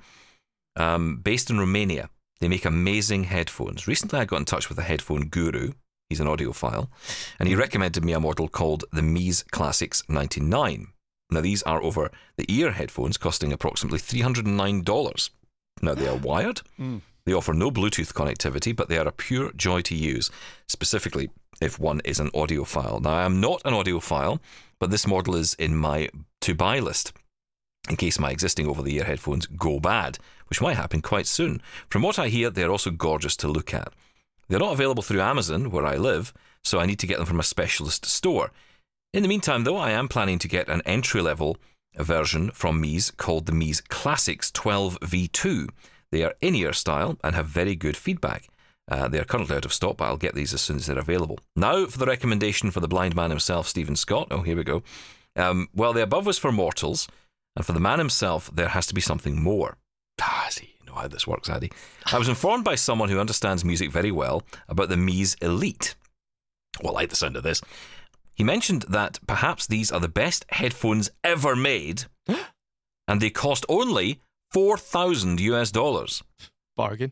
[0.76, 2.10] um, based in Romania.
[2.40, 3.88] They make amazing headphones.
[3.88, 5.74] Recently, I got in touch with a headphone guru.
[6.10, 6.88] He's an audiophile,
[7.38, 10.88] and he recommended me a model called the Meze Classics 99.
[11.30, 15.30] Now, these are over the ear headphones costing approximately $309.
[15.84, 16.62] Now, they are wired.
[16.78, 16.98] Hmm.
[17.26, 20.32] They offer no Bluetooth connectivity, but they are a pure joy to use,
[20.68, 21.30] specifically
[21.62, 23.02] if one is an audiophile.
[23.02, 24.40] Now, I am not an audiophile,
[24.80, 26.10] but this model is in my
[26.42, 27.14] to buy list
[27.88, 31.62] in case my existing over the ear headphones go bad, which might happen quite soon.
[31.90, 33.94] From what I hear, they're also gorgeous to look at.
[34.50, 36.34] They're not available through Amazon, where I live,
[36.64, 38.52] so I need to get them from a specialist store.
[39.14, 41.58] In the meantime, though, I am planning to get an entry level
[41.96, 45.70] version from Meze called the Meze Classics 12V2.
[46.12, 48.48] They are in ear style and have very good feedback.
[48.90, 50.98] Uh, they are currently out of stock, but I'll get these as soon as they're
[50.98, 51.40] available.
[51.56, 54.28] Now for the recommendation for the blind man himself, Steven Scott.
[54.32, 54.82] Oh, here we go.
[55.36, 57.08] Um, well, the above was for mortals,
[57.56, 59.78] and for the man himself, there has to be something more.
[60.20, 61.72] Ah, see, you know how this works, Addy.
[62.12, 65.96] I was informed by someone who understands music very well about the Meze Elite.
[66.82, 67.62] Well, I like the sound of this.
[68.34, 72.06] He mentioned that perhaps these are the best headphones ever made,
[73.08, 76.24] and they cost only 4,000 US dollars.
[76.78, 77.12] Bargain.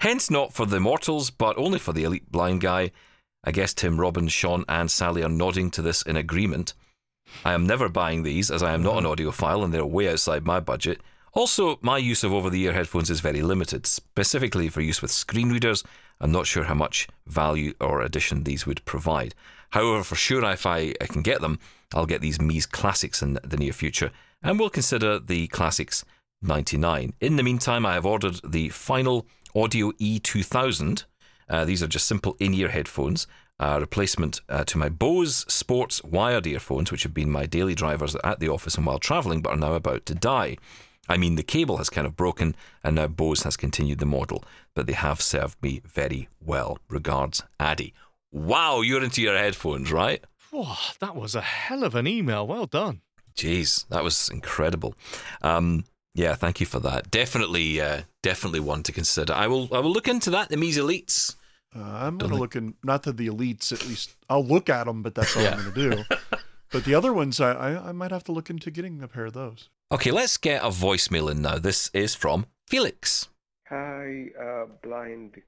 [0.00, 2.90] Hence, not for the mortals, but only for the elite blind guy.
[3.44, 6.74] I guess Tim, Robin, Shaun, and Sally are nodding to this in agreement.
[7.44, 9.14] I am never buying these as I am not an uh-huh.
[9.14, 11.00] audiophile and they're way outside my budget.
[11.36, 15.10] Also, my use of over the ear headphones is very limited, specifically for use with
[15.10, 15.84] screen readers.
[16.18, 19.34] I'm not sure how much value or addition these would provide.
[19.68, 21.58] However, for sure, if I, I can get them,
[21.94, 26.06] I'll get these Meze Classics in the near future and we'll consider the Classics
[26.40, 27.12] 99.
[27.20, 31.04] In the meantime, I have ordered the final Audio E2000.
[31.50, 33.26] Uh, these are just simple in ear headphones,
[33.60, 38.16] a replacement uh, to my Bose Sports wired earphones, which have been my daily drivers
[38.24, 40.56] at the office and while traveling, but are now about to die.
[41.08, 44.44] I mean, the cable has kind of broken, and now Bose has continued the model,
[44.74, 46.78] but they have served me very well.
[46.88, 47.94] Regards, Addy.
[48.32, 50.22] Wow, you're into your headphones, right?
[50.50, 52.46] Whoa, that was a hell of an email.
[52.46, 53.00] Well done.
[53.36, 54.94] Jeez, that was incredible.
[55.42, 57.10] Um, yeah, thank you for that.
[57.10, 59.32] Definitely, uh, definitely one to consider.
[59.34, 60.48] I will, I will look into that.
[60.48, 61.36] The Meze Elites.
[61.74, 64.16] Uh, I'm going to look in, not to the elites, at least.
[64.30, 65.56] I'll look at them, but that's all Yeah.
[65.56, 66.16] I'm going to do.
[66.72, 69.26] But the other ones, I, I, I might have to look into getting a pair
[69.26, 69.70] of those.
[69.92, 71.58] Okay, let's get a voicemail in now.
[71.58, 73.28] This is from Felix.
[73.68, 75.40] Hi, uh, blind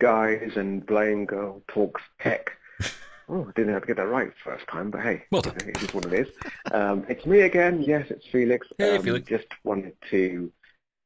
[0.00, 2.52] guys and blind girl talks tech.
[3.26, 5.56] Oh, I didn't have to get that right first time, but hey, Well done.
[5.66, 6.28] it is what it is.
[6.72, 7.80] Um, it's me again.
[7.80, 8.66] Yes, it's Felix.
[8.76, 9.26] Hey, um, Felix.
[9.26, 10.52] Just wanted to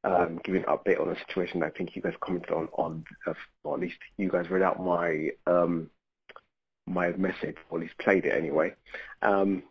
[0.03, 2.67] um, give you an update on a situation that I think you guys commented on,
[2.73, 5.91] on uh, or at least you guys read out my um,
[6.89, 8.75] my message, or at least played it anyway.
[9.23, 9.63] Um,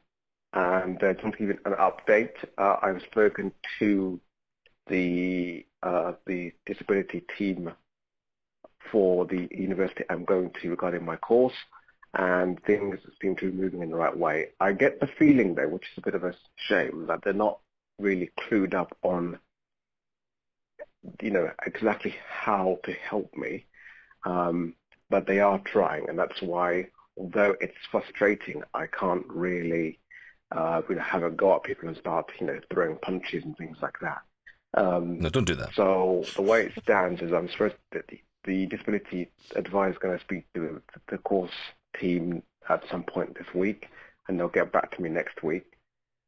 [0.57, 2.33] and uh, just to give you an update.
[2.57, 4.19] Uh, I've spoken to
[4.87, 7.71] the uh, the disability team
[8.91, 11.53] for the university I'm going to regarding my course,
[12.15, 14.47] and things seem to be moving in the right way.
[14.59, 17.59] I get the feeling though, which is a bit of a shame, that they're not
[17.99, 19.37] really clued up on,
[21.21, 23.65] you know, exactly how to help me.
[24.23, 24.73] Um,
[25.09, 29.99] but they are trying, and that's why, although it's frustrating, I can't really,
[30.51, 33.57] uh, you know, have a go at people and start, you know, throwing punches and
[33.57, 34.21] things like that.
[34.73, 35.73] Um, No, don't do that.
[35.73, 40.17] so the way it stands is I'm supposed that the, the disability advisor is going
[40.17, 41.51] to speak to the course
[41.99, 43.88] team at some point this week,
[44.27, 45.65] and they'll get back to me next week.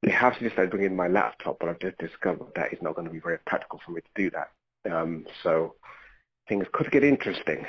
[0.01, 2.95] They have suggested I bring in my laptop, but I've just discovered that it's not
[2.95, 4.51] going to be very practical for me to do that.
[4.89, 5.75] Um, so
[6.47, 7.65] things could get interesting,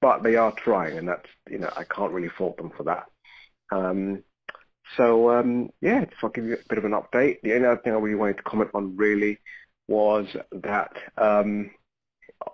[0.00, 3.06] but they are trying, and that's you know I can't really fault them for that.
[3.72, 4.22] Um,
[4.96, 7.40] so um, yeah, just I'll give you a bit of an update.
[7.42, 9.38] The only other thing I really wanted to comment on really
[9.88, 11.70] was that um,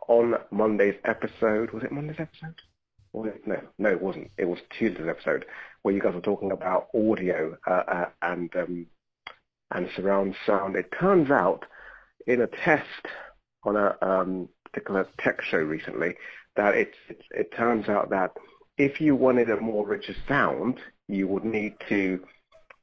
[0.09, 2.55] on Monday's episode, was it Monday's episode?
[3.13, 3.47] It?
[3.47, 4.31] No, no, it wasn't.
[4.39, 5.45] It was Tuesday's episode
[5.83, 8.87] where you guys were talking about audio uh, uh, and um,
[9.73, 10.77] and surround sound.
[10.77, 11.65] It turns out
[12.27, 13.07] in a test
[13.65, 16.15] on a um, particular tech show recently
[16.57, 16.97] that it's,
[17.31, 18.33] it turns out that
[18.79, 20.79] if you wanted a more richer sound,
[21.13, 22.21] you would need to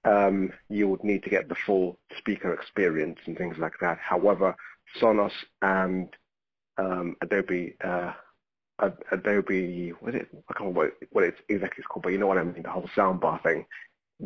[0.05, 3.97] um, you would need to get the full speaker experience and things like that.
[3.97, 4.55] However,
[5.01, 6.07] Sonos and
[6.77, 8.13] um, Dolby uh,
[9.23, 10.27] Dolby what is it?
[10.49, 12.63] I can't remember what, it's exactly called, but you know what I mean.
[12.63, 13.65] The whole soundbar thing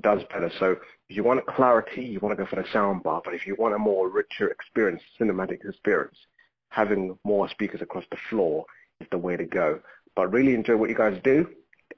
[0.01, 0.51] does better.
[0.59, 0.77] So
[1.09, 3.23] if you want clarity, you want to go for the soundbar.
[3.23, 6.17] But if you want a more richer experience, cinematic experience,
[6.69, 8.65] having more speakers across the floor
[8.99, 9.79] is the way to go.
[10.15, 11.47] But really enjoy what you guys do,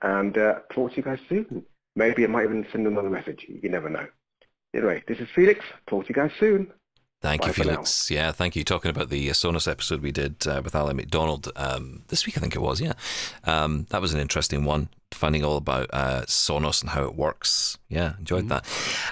[0.02, 1.66] and uh, talk to you guys soon.
[1.96, 3.46] Maybe I might even send another message.
[3.48, 4.08] You never know.
[4.74, 5.64] Anyway, this is Felix.
[5.88, 6.72] Talk to you guys soon.
[7.22, 7.70] Thank Bye you, for now.
[7.76, 8.12] Felix.
[8.12, 8.66] Yeah, thank you.
[8.66, 12.36] Talking about the uh, Sonos episode we did uh, with Ali McDonald um, this week,
[12.38, 12.82] I think it was.
[12.82, 12.94] Yeah,
[13.46, 14.90] um, that was an interesting one.
[15.14, 17.78] Finding all about uh, Sonos and how it works.
[17.88, 18.66] Yeah, enjoyed that.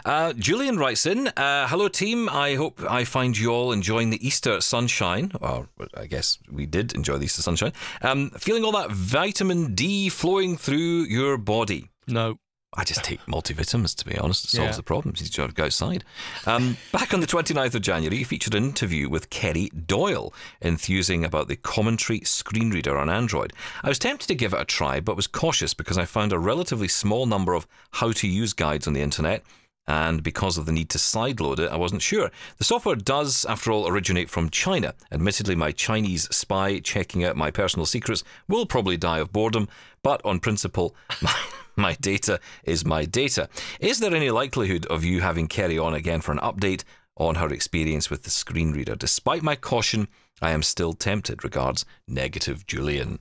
[0.03, 2.27] Uh, Julian writes in, uh, "Hello team.
[2.27, 5.31] I hope I find you all enjoying the Easter sunshine.
[5.39, 7.71] Or I guess we did enjoy the Easter sunshine.
[8.01, 12.39] Um, feeling all that vitamin D flowing through your body." No.
[12.77, 14.45] I just take multivitamins, to be honest.
[14.45, 14.75] It solves Yeah.
[14.77, 15.19] the problems.
[15.19, 16.05] He's got to go outside.
[16.45, 21.25] Um, back on the 29th of January, he featured an interview with Kerry Doyle, enthusing
[21.25, 23.51] about the commentary screen reader on Android.
[23.84, 26.39] I was tempted to give it a try, but was cautious because I found a
[26.39, 29.43] relatively small number of how to use guides on the internet.
[29.87, 32.31] And because of the need to sideload it, I wasn't sure.
[32.57, 34.93] The software does, after all, originate from China.
[35.11, 39.67] Admittedly, my Chinese spy checking out my personal secrets will probably die of boredom,
[40.03, 41.35] but on principle, my,
[41.75, 43.49] my data is my data.
[43.79, 46.83] Is there any likelihood of you having Kerry on again for an update
[47.17, 48.95] on her experience with the screen reader?
[48.95, 50.07] Despite my caution,
[50.41, 51.43] I am still tempted.
[51.43, 53.19] Regards, negative Julian.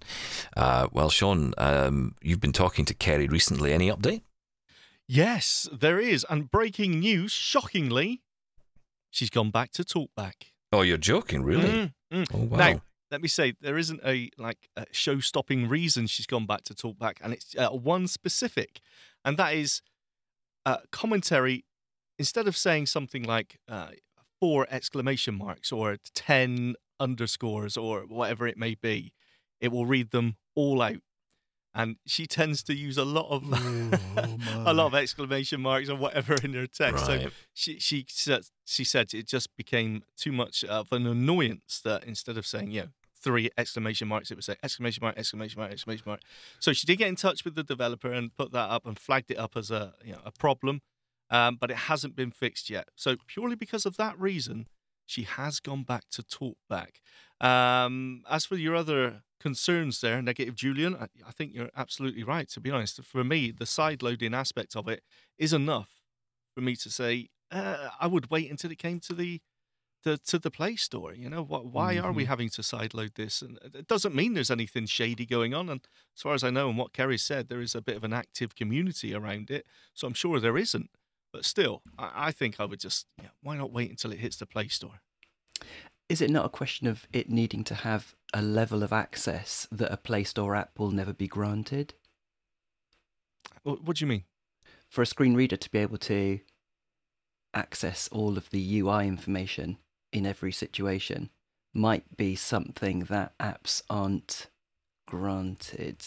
[0.57, 3.73] Uh, well, Shaun, um, you've been talking to Kerry recently.
[3.73, 4.23] Any update?
[5.13, 6.25] Yes, there is.
[6.31, 8.23] And breaking news, shockingly,
[9.11, 10.53] she's gone back to Talkback.
[10.73, 11.69] Oh, you're joking, really?
[11.69, 12.27] Mm, mm.
[12.33, 12.57] Oh, wow.
[12.57, 16.75] Now, let me say there isn't a like a show-stopping reason she's gone back to
[16.75, 18.81] Talkback, and it's uh, one specific,
[19.25, 19.83] and that is
[20.65, 21.65] uh, commentary.
[22.17, 23.89] Instead of saying something like uh,
[24.39, 29.13] four exclamation marks or ten underscores or whatever it may be,
[29.61, 30.99] it will read them all out.
[31.73, 33.45] And she tends to use a lot of
[34.67, 37.07] a lot of exclamation marks or whatever in her text.
[37.07, 42.05] So she she said she said it just became too much of an annoyance that
[42.05, 42.89] instead of saying you know
[43.23, 46.21] three exclamation marks it would say exclamation mark exclamation mark exclamation mark.
[46.59, 49.31] So she did get in touch with the developer and put that up and flagged
[49.31, 50.81] it up as a you know a problem
[51.31, 52.89] um, but it hasn't been fixed yet.
[52.97, 54.67] So purely because of that reason
[55.07, 57.01] she has gone back to talkback.
[57.45, 62.49] Um, as for your other concerns there negative julian I, I think you're absolutely right
[62.51, 65.03] to be honest for me the side loading aspect of it
[65.39, 65.91] is enough
[66.55, 69.41] for me to say uh, I would wait until it came to the
[70.05, 71.13] to, to the Play Store.
[71.13, 73.43] You know, what, why are we having to sideload this?
[73.43, 75.69] And it doesn't mean there's anything shady going on.
[75.69, 75.81] And
[76.17, 78.13] as far as I know, and what Kerry said, there is a bit of an
[78.13, 79.67] active community around it.
[79.95, 80.91] So I'm sure there isn't.
[81.33, 84.37] But still, I, I think I would just yeah, why not wait until it hits
[84.37, 85.01] the Play Store?
[86.11, 89.93] Is it not a question of it needing to have a level of access that
[89.93, 91.95] a Play Store app will never be granted?
[93.63, 94.25] What, what do you mean?
[94.89, 96.41] For a screen reader to be able to
[97.55, 99.79] access all of the UI information
[100.13, 101.31] in every situation
[101.73, 104.49] might be something that apps aren't
[105.07, 106.05] granted.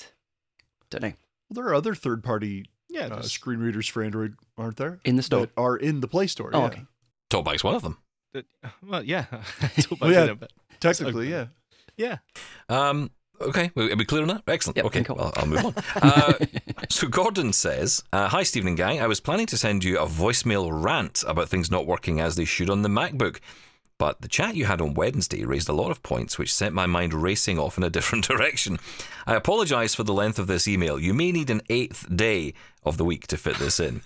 [0.89, 1.13] Don't know.
[1.49, 4.99] There are other third-party Yeah, uh, screen readers for Android, aren't there?
[5.05, 5.45] In the store?
[5.45, 6.49] That are in the Play Store.
[6.51, 6.65] Oh, yeah.
[6.65, 6.85] okay.
[7.29, 7.99] Talkback's one of them.
[8.33, 8.45] That-
[8.87, 9.25] well, yeah.
[10.01, 10.23] Well, yeah.
[10.25, 10.53] it a bit.
[10.79, 11.47] Technically, yeah.
[11.97, 12.17] Yeah.
[12.69, 13.11] Um,
[13.41, 14.43] Okay, well, are we clear on that?
[14.47, 14.77] Excellent.
[14.77, 15.19] Yep, okay, cool.
[15.19, 15.73] I'll, I'll move on.
[15.95, 16.33] Uh,
[16.89, 19.01] so Gordon says, uh, "Hi, Steven and gang.
[19.01, 22.45] I was planning to send you a voicemail rant about things not working as they
[22.45, 23.39] should on the MacBook."
[23.97, 26.85] But the chat you had on Wednesday raised a lot of points which sent my
[26.85, 28.79] mind racing off in a different direction.
[29.27, 30.97] I apologise for the length of this email.
[30.99, 32.53] You may need an eighth day
[32.83, 34.01] of the week to fit this in.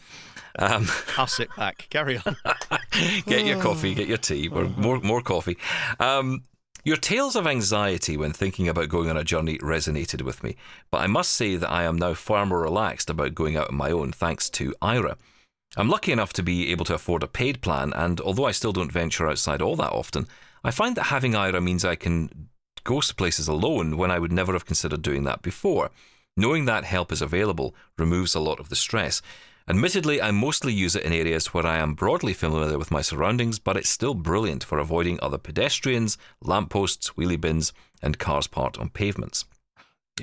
[0.58, 0.88] Um,
[1.18, 1.88] I'll sit back.
[1.90, 2.36] Carry on.
[3.26, 5.58] get your coffee, get your tea, or more more coffee.
[6.00, 6.44] Um,
[6.84, 10.56] your tales of anxiety when thinking about going on a journey resonated with me,
[10.90, 13.76] but I must say that I am now far more relaxed about going out on
[13.76, 15.18] my own thanks to Aira.
[15.76, 18.72] I'm lucky enough to be able to afford a paid plan, and although I still
[18.72, 20.28] don't venture outside all that often,
[20.64, 22.50] I find that having Aira means I can
[22.84, 25.92] go to places alone when I would never have considered doing that before.
[26.38, 29.22] Knowing that help is available removes a lot of the stress.
[29.70, 33.60] Admittedly, I mostly use it in areas where I am broadly familiar with my surroundings,
[33.60, 38.90] but it's still brilliant for avoiding other pedestrians, lampposts, wheelie bins, and cars parked on
[38.90, 39.44] pavements.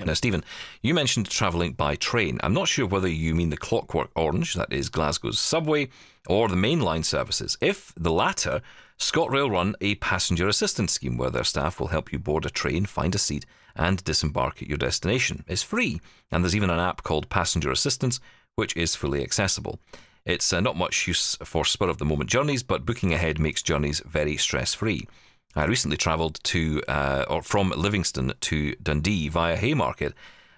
[0.03, 0.45] Now, Steven,
[0.81, 2.41] you mentioned travelling by train.
[2.43, 5.89] I'm not sure whether you mean the Clockwork Orange, that is Glasgow's subway,
[6.27, 7.59] or the mainline services.
[7.61, 8.63] If the latter,
[8.99, 12.87] ScotRail run a passenger assistance scheme where their staff will help you board a train,
[12.87, 13.45] find a seat,
[13.77, 15.45] and disembark at your destination.
[15.47, 18.21] It's free, and there's even an app called Passenger Assistance,
[18.57, 19.79] which is fully accessible.
[20.25, 23.63] It's uh, not much use for spur of the moment journeys, but booking ahead makes
[23.63, 25.07] journeys very stress free.
[25.55, 30.15] I recently travelled to uh, or from Livingston to Dundee via Haymarket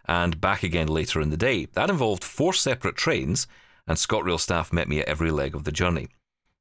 [0.06, 1.66] and back again later in the day.
[1.72, 3.46] That involved four separate trains,
[3.86, 6.08] and ScotRail staff met me at every leg of the journey.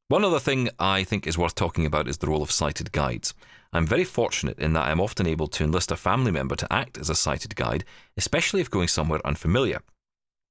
[0.08, 3.34] One other thing I think is worth talking about is the role of sighted guides.
[3.74, 6.98] I'm very fortunate in that I'm often able to enlist a family member to act
[6.98, 7.84] as a sighted guide,
[8.16, 9.82] especially if going somewhere unfamiliar.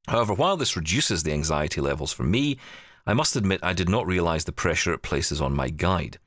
[0.08, 2.58] However, while this reduces the anxiety levels for me,
[3.06, 6.18] I must admit I did not realise the pressure it places on my guide.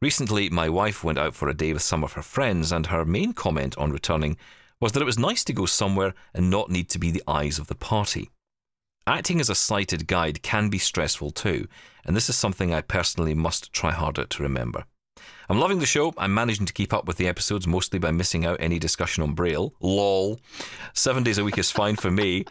[0.00, 3.04] Recently, my wife went out for a day with some of her friends, and her
[3.04, 4.36] main comment on returning
[4.80, 7.58] was that it was nice to go somewhere and not need to be the eyes
[7.58, 8.30] of the party.
[9.06, 11.68] Acting as a sighted guide can be stressful too,
[12.04, 14.84] and this is something I personally must try harder to remember.
[15.48, 16.14] I'm loving the show.
[16.16, 19.34] I'm managing to keep up with the episodes mostly by missing out any discussion on
[19.34, 19.74] Braille.
[19.80, 20.40] LOL.
[20.94, 22.46] Seven days a week is fine for me.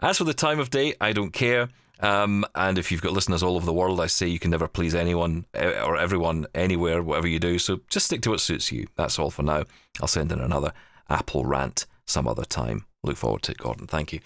[0.00, 1.68] As for the time of day, I don't care.
[2.00, 4.68] Um, and if you've got listeners all over the world, I say you can never
[4.68, 7.58] please anyone or everyone anywhere, whatever you do.
[7.58, 8.86] So just stick to what suits you.
[8.96, 9.64] That's all for now.
[10.00, 10.72] I'll send in another
[11.08, 12.84] Apple rant some other time.
[13.02, 13.86] Look forward to it, Gordon.
[13.86, 14.20] Thank you.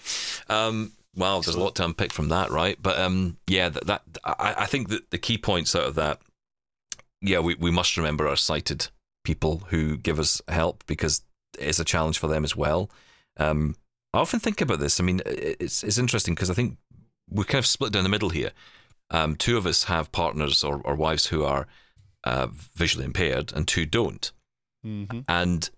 [0.49, 2.77] Um, wow, there's a lot to unpick from that, right?
[2.81, 6.19] But um, yeah, that, that I, I think that the key points out of that,
[7.21, 8.87] yeah, we, we must remember our sighted
[9.23, 11.21] people who give us help because
[11.59, 12.89] it's a challenge for them as well.
[13.37, 13.75] Um,
[14.13, 14.99] I often think about this.
[14.99, 16.77] I mean, it's it's interesting because I think
[17.29, 18.51] we're kind of split down the middle here.
[19.09, 21.67] Um, two of us have partners or, or wives who are
[22.23, 24.31] uh, visually impaired, and two don't.
[24.85, 25.21] Mm-hmm.
[25.27, 25.69] And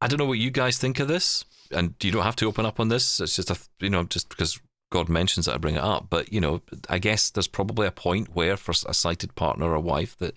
[0.00, 2.66] I don't know what you guys think of this, and you don't have to open
[2.66, 3.20] up on this.
[3.20, 4.60] It's just a you know just because
[4.90, 6.06] God mentions it, I bring it up.
[6.10, 9.80] But you know, I guess there's probably a point where for a sighted partner or
[9.80, 10.36] wife that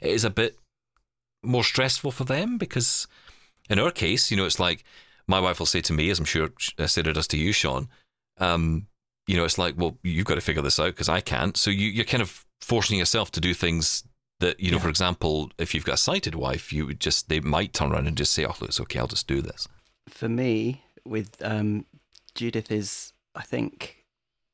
[0.00, 0.56] it is a bit
[1.42, 3.06] more stressful for them because
[3.70, 4.84] in our case, you know, it's like
[5.28, 6.50] my wife will say to me, as I'm sure
[6.86, 7.88] Sarah does to you, Shaun.
[8.38, 8.86] Um,
[9.26, 11.56] you know, it's like, well, you've got to figure this out because I can't.
[11.56, 14.04] So you, you're kind of forcing yourself to do things
[14.40, 14.84] that, you know, Yeah.
[14.84, 18.06] for example, if you've got a sighted wife, you would just, they might turn around
[18.06, 19.68] and just say, oh, look, it's okay, I'll just do this.
[20.08, 21.84] for me, with um,
[22.34, 24.04] Judith is, I think,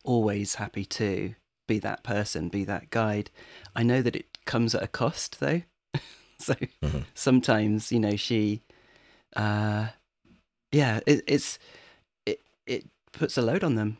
[0.04, 1.34] always happy to
[1.68, 3.30] be that person, be that guide.
[3.76, 5.62] I know that it comes at a cost, though.
[6.38, 7.04] so Mhm.
[7.14, 8.62] sometimes, you know, she,
[9.36, 9.88] uh,
[10.74, 11.58] yeah, it, it's
[12.26, 13.98] it it puts a load on them.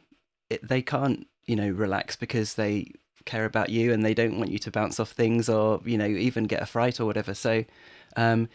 [0.51, 2.91] It, they can't, you know, relax because they
[3.25, 6.07] care about you and they don't want you to bounce off things or you know
[6.07, 7.33] even get a fright or whatever.
[7.33, 7.65] So,
[8.17, 8.49] um,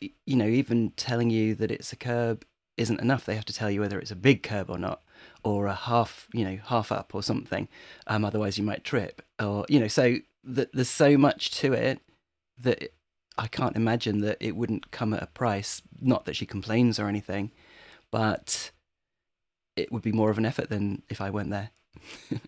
[0.00, 2.44] you know, even telling you that it's a curb
[2.78, 3.26] isn't enough.
[3.26, 5.02] They have to tell you whether it's a big curb or not,
[5.44, 7.68] or a half, you know, half up or something.
[8.06, 9.88] Um, otherwise you might trip, or you know.
[9.88, 10.16] So
[10.54, 12.00] th- there's so much to it
[12.58, 12.90] that
[13.40, 15.80] I can't imagine that it wouldn't come at a price.
[16.00, 17.50] Not that she complains or anything,
[18.10, 18.70] but
[19.76, 21.70] it would be more of an effort than if I went there.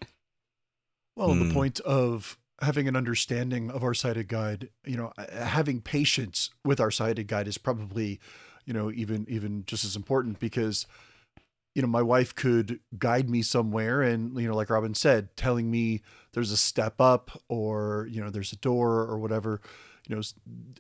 [1.17, 1.49] Well, and Hmm.
[1.49, 6.49] the point of having an understanding of our sighted guide, you know, uh, having patience
[6.65, 8.19] with our sighted guide is probably,
[8.65, 10.87] you know, even even just as important because,
[11.75, 15.71] you know, my wife could guide me somewhere, and you know, like Robin said, telling
[15.71, 16.01] me
[16.33, 19.61] there's a step up or you know there's a door or whatever.
[20.09, 20.23] You know,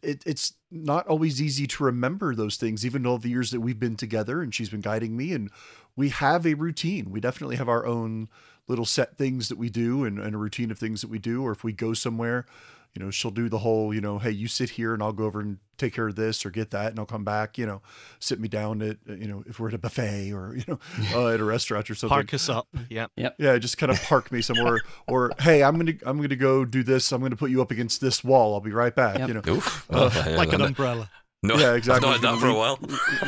[0.02, 3.78] it, it's not always easy to remember those things, even all the years that we've
[3.78, 5.32] been together and she's been guiding me.
[5.32, 5.50] And
[5.94, 7.10] we have a routine.
[7.10, 8.28] We definitely have our own
[8.68, 11.42] little set things that we do and, and a routine of things that we do,
[11.42, 12.46] or if we go somewhere,
[12.94, 15.24] you know, she'll do the whole, you know, hey, you sit here and I'll go
[15.24, 17.80] over and take care of this or get that, and I'll come back, you know,
[18.20, 20.78] sit me down at, you know, if we're at a buffet or you know,
[21.14, 22.14] uh, at a restaurant or something.
[22.14, 22.68] Park us up.
[22.90, 23.06] Yeah.
[23.16, 26.82] Yeah, just kind of park me somewhere, or hey, I'm gonna I'm gonna go do
[26.82, 27.10] this.
[27.12, 28.54] I'm gonna put you up against this wall.
[28.54, 29.18] I'll be right back.
[29.18, 29.28] Yep.
[29.28, 29.86] You know, Oof.
[29.90, 31.10] Uh, Well, Like an no, umbrella.
[31.42, 32.08] No, Yeah, exactly.
[32.08, 32.08] I've exactly.
[32.08, 32.78] not had that for a while.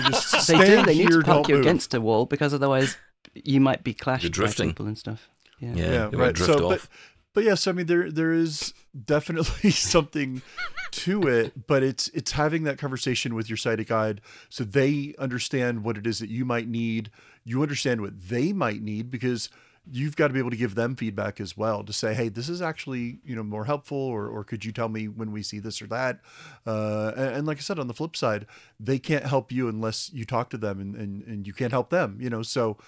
[0.05, 0.83] You just They do.
[0.85, 1.65] They need here, to park you move.
[1.65, 2.97] against a wall because otherwise
[3.35, 4.69] you might be clashed You're drifting.
[4.69, 5.29] by people and stuff.
[5.59, 5.73] Yeah.
[5.75, 6.35] Yeah, yeah, right.
[6.35, 6.79] drift So, off.
[6.83, 6.89] but
[7.35, 8.73] but yes, I mean there there is
[9.05, 10.41] definitely something
[10.93, 15.85] to it, but it's it's having that conversation with your sighted guide so they understand
[15.85, 17.11] what it is that you might need.
[17.45, 19.51] You understand what they might need because
[19.91, 22.49] you've got to be able to give them feedback as well to say, hey, this
[22.49, 25.59] is actually you know more helpful, or or could you tell me when we see
[25.59, 26.21] this or that?
[26.67, 28.47] Uh, and, and like I said, on the flip side,
[28.79, 31.91] they can't help you unless you talk to them, and and, and you can't help
[31.91, 32.19] them.
[32.21, 32.79] You know, so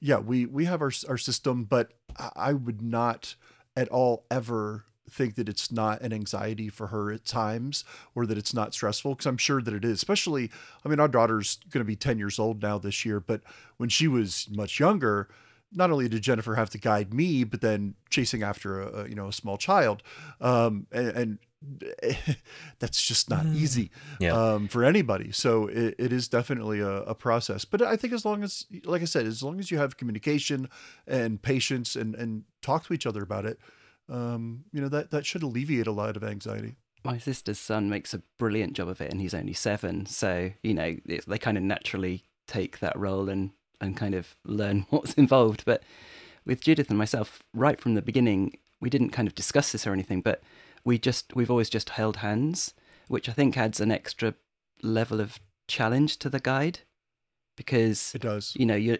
[0.00, 3.36] yeah, we we have our our system, but I I would not
[3.76, 8.38] at all ever think that it's not an anxiety for her at times or that
[8.38, 9.92] it's not stressful because I'm sure that it is.
[9.92, 10.50] Especially,
[10.84, 13.42] I mean, our daughter's going to be 10 years old now this year, but
[13.76, 15.28] when she was much younger,
[15.74, 19.28] not only did Jennifer have to guide me, but then chasing after a, you know
[19.28, 20.02] a small child,
[20.40, 21.38] um, and, and
[22.78, 23.90] that's just not easy
[24.20, 24.32] Yeah.
[24.32, 25.32] um, for anybody.
[25.32, 27.64] So it, it is definitely a, a process.
[27.64, 30.68] But I think as long as, like I said, as long as you have communication
[31.06, 33.58] and patience and, and talk to each other about it,
[34.08, 36.76] um, you know, that, that should alleviate a lot of anxiety.
[37.04, 40.06] My sister's son makes a brilliant job of it, and he's only seven.
[40.06, 43.50] So you know it's, they kind of naturally take that role and
[43.80, 45.64] and kind of learn what's involved.
[45.64, 45.82] But
[46.46, 49.92] with Judith and myself, right from the beginning, we didn't kind of discuss this or
[49.92, 50.42] anything, but
[50.84, 52.74] we just we've always just held hands,
[53.08, 54.34] which I think adds an extra
[54.82, 56.80] level of challenge to the guide
[57.56, 58.54] because It does.
[58.56, 58.98] you know you're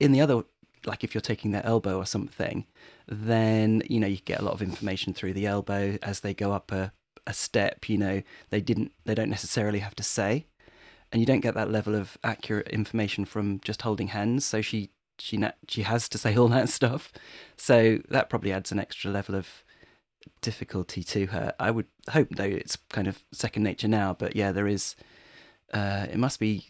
[0.00, 0.44] in the other
[0.86, 2.66] like if you're taking their elbow or something
[3.06, 6.52] then you know you get a lot of information through the elbow as they go
[6.52, 6.92] up a,
[7.26, 10.46] a step you know they didn't they don't necessarily have to say.
[11.12, 14.44] And you don't get that level of accurate information from just holding hands.
[14.44, 17.12] So she she she has to say all that stuff.
[17.56, 19.63] So that probably adds an extra level of
[20.40, 24.52] difficulty to her i would hope though it's kind of second nature now but yeah
[24.52, 24.94] there is
[25.72, 26.66] uh, it must be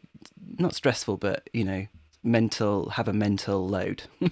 [0.59, 1.87] not stressful, but you know,
[2.23, 4.05] mental have a mental load.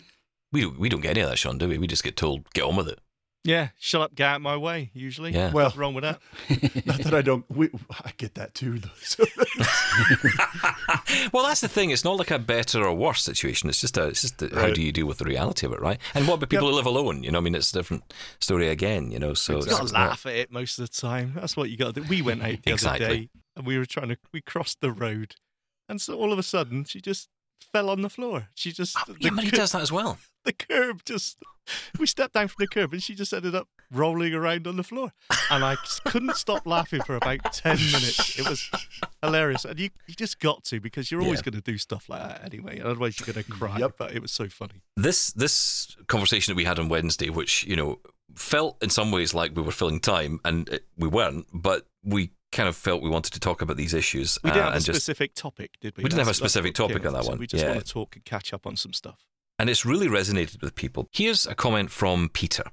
[0.54, 1.78] We we don't get any of that, Shaun, do we?
[1.78, 2.98] We just get told get on with it.
[3.44, 3.68] Yeah.
[3.80, 5.32] Shut up, get out my way, usually.
[5.32, 5.50] Yeah.
[5.52, 6.20] Well- What's wrong with that?
[6.86, 8.78] Not that I don't, we, I get that too.
[8.78, 8.88] Though.
[9.02, 9.24] So,
[11.32, 11.90] well, that's the thing.
[11.90, 13.68] It's not like a better or worse situation.
[13.68, 15.80] It's just a, it's just a, how do you deal with the reality of it,
[15.80, 15.98] right?
[16.14, 17.22] And what about people who live alone?
[17.22, 19.10] You know, I mean, it's a different story again.
[19.10, 20.94] You know, so You it's, got it's to not- laugh at it most of the
[21.00, 21.32] time.
[21.34, 22.06] That's what you got to do.
[22.08, 23.04] We went out the Exactly.
[23.06, 25.34] other day and we were trying to, we crossed the road.
[25.88, 27.28] And so all of a sudden, she just
[27.72, 28.48] fell on the floor.
[28.54, 30.18] She just, Oh, yeah, the, but he does that as well.
[30.44, 31.38] the curb just,
[31.98, 34.82] we stepped down from the curb and she just ended up rolling around on the
[34.82, 35.12] floor.
[35.50, 35.76] And I
[36.06, 38.38] couldn't stop laughing for about 10 minutes.
[38.38, 38.70] It was
[39.22, 39.64] hilarious.
[39.64, 41.50] And you, you just got to because you're always Yeah.
[41.50, 42.80] going to do stuff like that anyway.
[42.80, 43.78] Otherwise, you're going to cry.
[43.78, 43.92] Yep.
[43.98, 44.82] But it was so funny.
[44.96, 48.00] This this conversation that we had on Wednesday, which you know
[48.34, 52.30] felt in some ways like we were filling time, and it, we weren't, but we
[52.50, 54.38] kind of felt we wanted to talk about these issues.
[54.42, 56.04] We didn't uh, have a just specific topic, did we?
[56.04, 57.38] We didn't have a That's- that's specific topic on that one.
[57.38, 57.72] We just Yeah.
[57.72, 59.20] want to talk and catch up on some stuff.
[59.62, 61.06] And it's really resonated with people.
[61.12, 62.64] Here's a comment from Peter.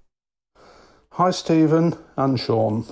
[1.12, 2.84] Hi, Steven and Shaun.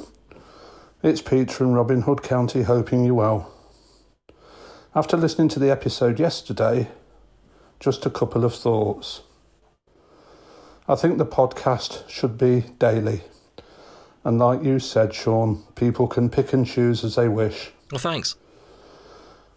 [1.01, 3.51] It's Pete from Robin Hood County, hoping you well.
[4.93, 6.89] After listening to the episode yesterday,
[7.79, 9.21] just a couple of thoughts.
[10.87, 13.21] I think the podcast should be daily.
[14.23, 17.71] And like you said, Shaun, people can pick and choose as they wish.
[17.91, 18.35] Well, thanks.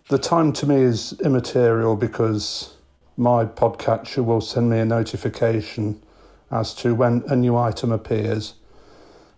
[0.09, 2.73] The time to me is immaterial because
[3.17, 6.03] my podcatcher will send me a notification
[6.51, 8.55] as to when a new item appears,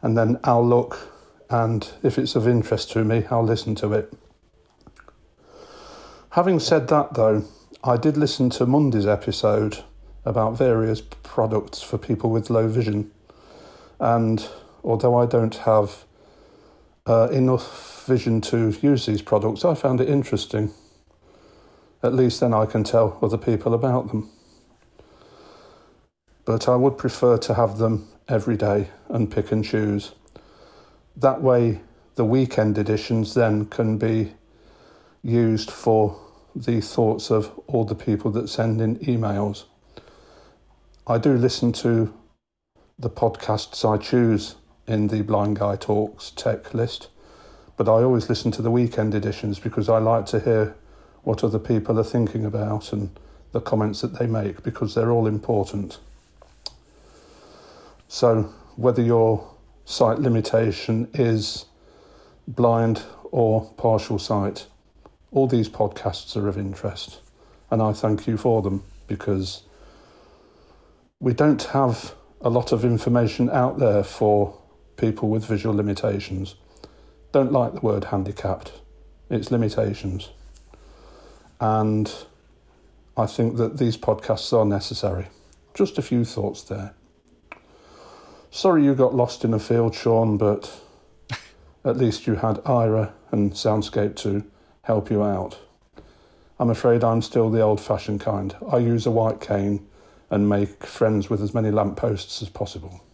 [0.01, 1.12] and then I'll look,
[1.51, 4.12] and if it's of interest to me, I'll listen to it.
[6.31, 7.45] Having said that, though,
[7.85, 9.85] I did listen to Monday's episode
[10.25, 13.11] about various products for people with low vision,
[14.01, 14.49] and
[14.83, 16.05] although I don't have
[17.07, 20.73] uh, enough vision to use these products, I found it interesting.
[22.03, 24.28] At least then I can tell other people about them.
[26.44, 30.12] But I would prefer to have them every day and pick and choose.
[31.16, 31.80] That way,
[32.16, 34.34] the weekend editions then can be
[35.22, 36.20] used for
[36.55, 39.64] the thoughts of all the people that send in emails.
[41.07, 42.12] I do listen to
[42.98, 47.09] the podcasts I choose in the Blind Guy Talks tech list,
[47.76, 50.76] but I always listen to the weekend editions because I like to hear
[51.23, 53.11] what other people are thinking about and
[53.53, 55.99] the comments that they make because they're all important.
[58.09, 59.49] So, whether your
[59.85, 61.66] sight limitation is
[62.49, 64.66] blind or partial sight,
[65.31, 67.20] all these podcasts are of interest.
[67.70, 69.62] And I thank you for them because
[71.20, 74.59] we don't have a lot of information out there for
[74.97, 76.57] people with visual limitations.
[77.31, 78.73] Don't like the word handicapped,
[79.31, 80.31] it's limitations.
[81.63, 82.13] And
[83.17, 85.29] I think that these podcasts are necessary.
[85.75, 86.93] Just a few thoughts there.
[88.51, 90.81] Sorry you got lost in a field, Shaun, but
[91.85, 94.45] at least you had Aira and Soundscape to
[94.83, 95.61] help you out.
[96.59, 98.57] I'm afraid I'm still the old fashioned kind.
[98.69, 99.87] I use a white cane
[100.31, 103.05] and make friends with as many lampposts as possible.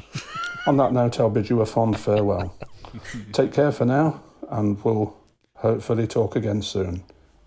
[0.66, 2.58] On that note, I'll bid you a fond farewell.
[3.32, 5.16] Take care for now, and we'll
[5.58, 7.04] hopefully talk again soon.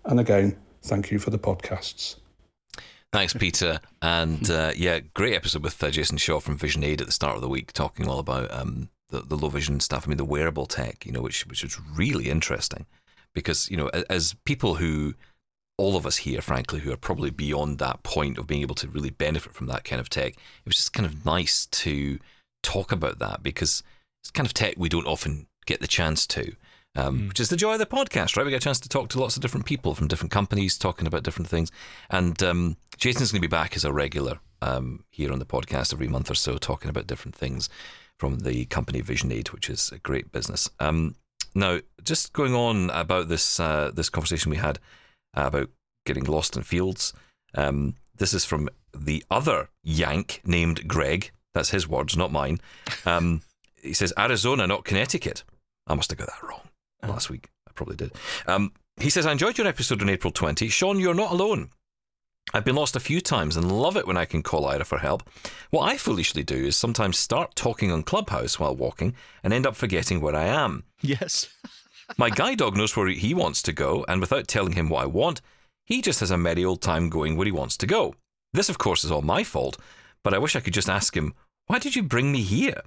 [0.08, 2.16] And again, thank you for the podcasts.
[3.12, 3.80] Thanks, Peter.
[4.02, 7.36] And uh, yeah, great episode with uh, Jason Shaw from Vision Aid at the start
[7.36, 10.06] of the week, talking all about um, the, the low vision stuff.
[10.06, 12.86] I mean, the wearable tech, you know, which which is really interesting
[13.34, 15.14] because you know, as people who
[15.76, 18.88] all of us here, frankly, who are probably beyond that point of being able to
[18.88, 22.18] really benefit from that kind of tech, it was just kind of nice to
[22.62, 23.82] talk about that because
[24.20, 26.56] it's kind of tech we don't often get the chance to.
[26.98, 28.44] Um, Which is the joy of the podcast, right?
[28.44, 31.06] We get a chance to talk to lots of different people from different companies, talking
[31.06, 31.70] about different things.
[32.10, 35.92] And um, Jason's going to be back as a regular um, here on the podcast
[35.92, 37.68] every month or so, talking about different things
[38.18, 40.68] from the company Vision Aid, which is a great business.
[40.80, 41.14] Um,
[41.54, 44.80] now, just going on about this uh, this conversation we had
[45.34, 45.70] about
[46.04, 47.12] getting lost in fields.
[47.54, 51.30] Um, this is from the other Yank named Greg.
[51.54, 52.58] That's his words, not mine.
[53.06, 53.42] Um,
[53.80, 55.44] he says Arizona, not Connecticut.
[55.86, 56.68] I must have got that wrong
[57.06, 57.48] last week.
[57.68, 58.12] I probably did.
[58.46, 60.68] Um, he says, I enjoyed your episode on April 20.
[60.68, 61.70] Shaun, you're not alone.
[62.54, 64.98] I've been lost a few times and love it when I can call Aira for
[64.98, 65.28] help.
[65.70, 69.76] What I foolishly do is sometimes start talking on Clubhouse while walking and end up
[69.76, 70.84] forgetting where I am.
[71.02, 71.48] Yes.
[72.16, 75.06] My guide dog knows where he wants to go, and without telling him what I
[75.06, 75.42] want,
[75.84, 78.14] he just has a merry old time going where he wants to go.
[78.54, 79.76] This, of course, is all my fault,
[80.22, 81.34] but I wish I could just ask him,
[81.66, 82.80] Why did you bring me here?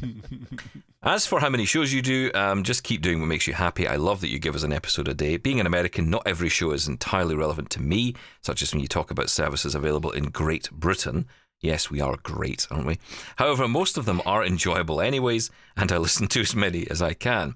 [1.06, 3.86] As for how many shows you do, um, just keep doing what makes you happy.
[3.86, 5.36] I love that you give us an episode a day.
[5.36, 8.88] Being an American, not every show is entirely relevant to me, such as when you
[8.88, 11.28] talk about services available in Great Britain.
[11.60, 12.98] Yes, we are great, aren't we?
[13.36, 17.14] However, most of them are enjoyable anyways, and I listen to as many as I
[17.14, 17.54] can.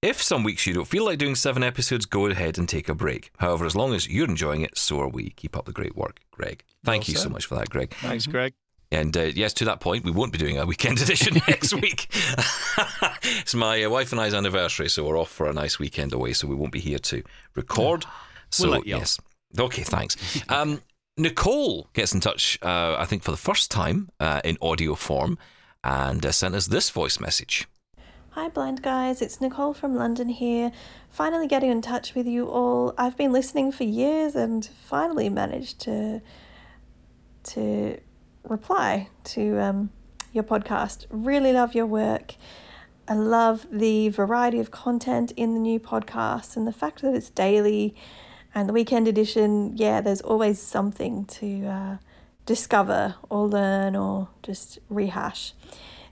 [0.00, 2.94] If some weeks you don't feel like doing seven episodes, go ahead and take a
[2.94, 3.30] break.
[3.36, 5.34] However, as long as you're enjoying it, so are we.
[5.36, 6.64] Keep up the great work, Greg.
[6.82, 7.92] Thank Well you so much for that, Greg.
[8.00, 8.54] Thanks, Greg.
[8.92, 12.08] And uh, yes, to that point, we won't be doing a weekend edition next week.
[13.22, 16.32] it's my uh, wife and I's anniversary, so we're off for a nice weekend away,
[16.32, 17.22] so we won't be here to
[17.54, 18.04] record.
[18.50, 19.00] So, let you off.
[19.00, 19.20] yes.
[19.58, 20.16] Okay, thanks.
[20.48, 20.82] Um,
[21.16, 25.38] Nicole gets in touch, uh, I think, for the first time uh, in audio form
[25.82, 27.66] and uh, sent us this voice message.
[28.30, 29.22] Hi, blind guys.
[29.22, 30.70] It's Nicole from London here.
[31.08, 32.92] Finally getting in touch with you all.
[32.98, 36.20] I've been listening for years and finally managed to
[37.44, 37.98] to
[38.48, 39.90] reply to um,
[40.32, 41.06] your podcast.
[41.10, 42.34] Really love your work.
[43.08, 47.30] I love the variety of content in the new podcast and the fact that it's
[47.30, 47.94] daily
[48.54, 49.76] and the weekend edition.
[49.76, 51.96] Yeah, there's always something to uh,
[52.46, 55.52] discover or learn or just rehash.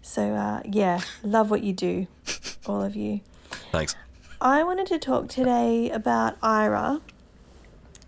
[0.02, 2.06] So, uh, yeah, love what you do,
[2.66, 3.20] all of you.
[3.72, 3.96] Thanks.
[4.40, 7.00] I wanted to talk today about Aira.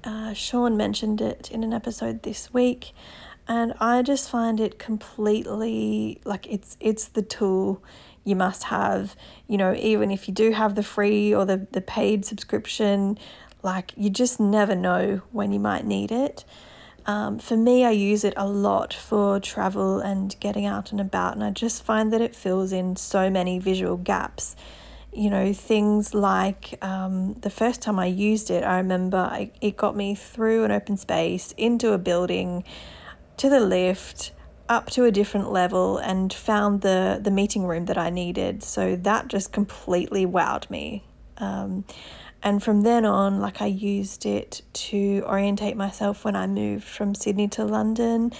[0.04, 2.92] Uh, Shaun mentioned it in an episode this week,
[3.48, 7.82] and I just find it completely like it's it's the tool
[8.24, 9.16] you must have.
[9.46, 13.18] You know, even if you do have the free or the, the paid subscription,
[13.62, 16.44] like you just never know when you might need it.
[17.06, 21.34] Um, for me, I use it a lot for travel and getting out and about,
[21.34, 24.56] and I just find that it fills in so many visual gaps.
[25.12, 29.76] You know, things like um, the first time I used it, I remember I, it
[29.76, 32.64] got me through an open space, into a building,
[33.38, 34.32] to the lift,
[34.68, 38.62] up to a different level, and found the, the meeting room that I needed.
[38.62, 41.04] So that just completely wowed me.
[41.38, 41.84] Um,
[42.42, 47.14] and from then on, like I used it to orientate myself when I moved from
[47.14, 48.32] Sydney to London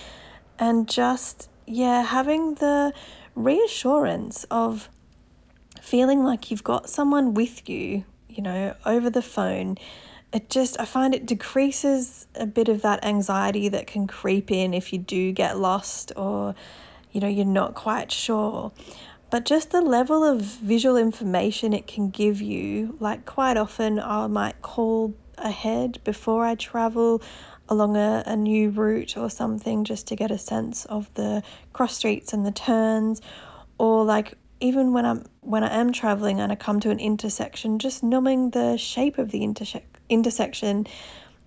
[0.59, 2.93] and just, yeah, having the
[3.35, 4.89] reassurance of
[5.81, 9.77] feeling like you've got someone with you, you know, over the phone.
[10.33, 14.75] It just, I find it decreases a bit of that anxiety that can creep in
[14.75, 16.55] if you do get lost or,
[17.13, 18.73] you know, you're not quite sure.
[19.31, 24.29] But just the level of visual information it can give you like quite often i
[24.29, 27.21] might call ahead before i travel
[27.69, 31.97] along a, a new route or something just to get a sense of the cross
[31.97, 33.21] streets and the turns.
[33.79, 37.79] Or like even when I'm when I am traveling and I come to an intersection
[37.79, 40.87] just knowing the shape of the interse- intersection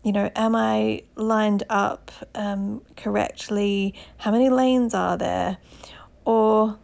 [0.03, 5.57] you know am I lined up um, correctly how many lanes are there
[6.26, 6.78] or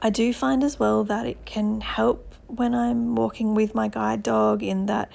[0.00, 4.22] I do find as well that it can help when I'm walking with my guide
[4.22, 5.10] dog in that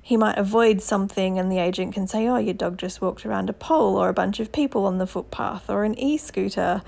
[0.00, 3.48] he might avoid something and the agent can say, oh, your dog just walked around
[3.48, 6.82] a pole or a bunch of people on the footpath or an e scooter.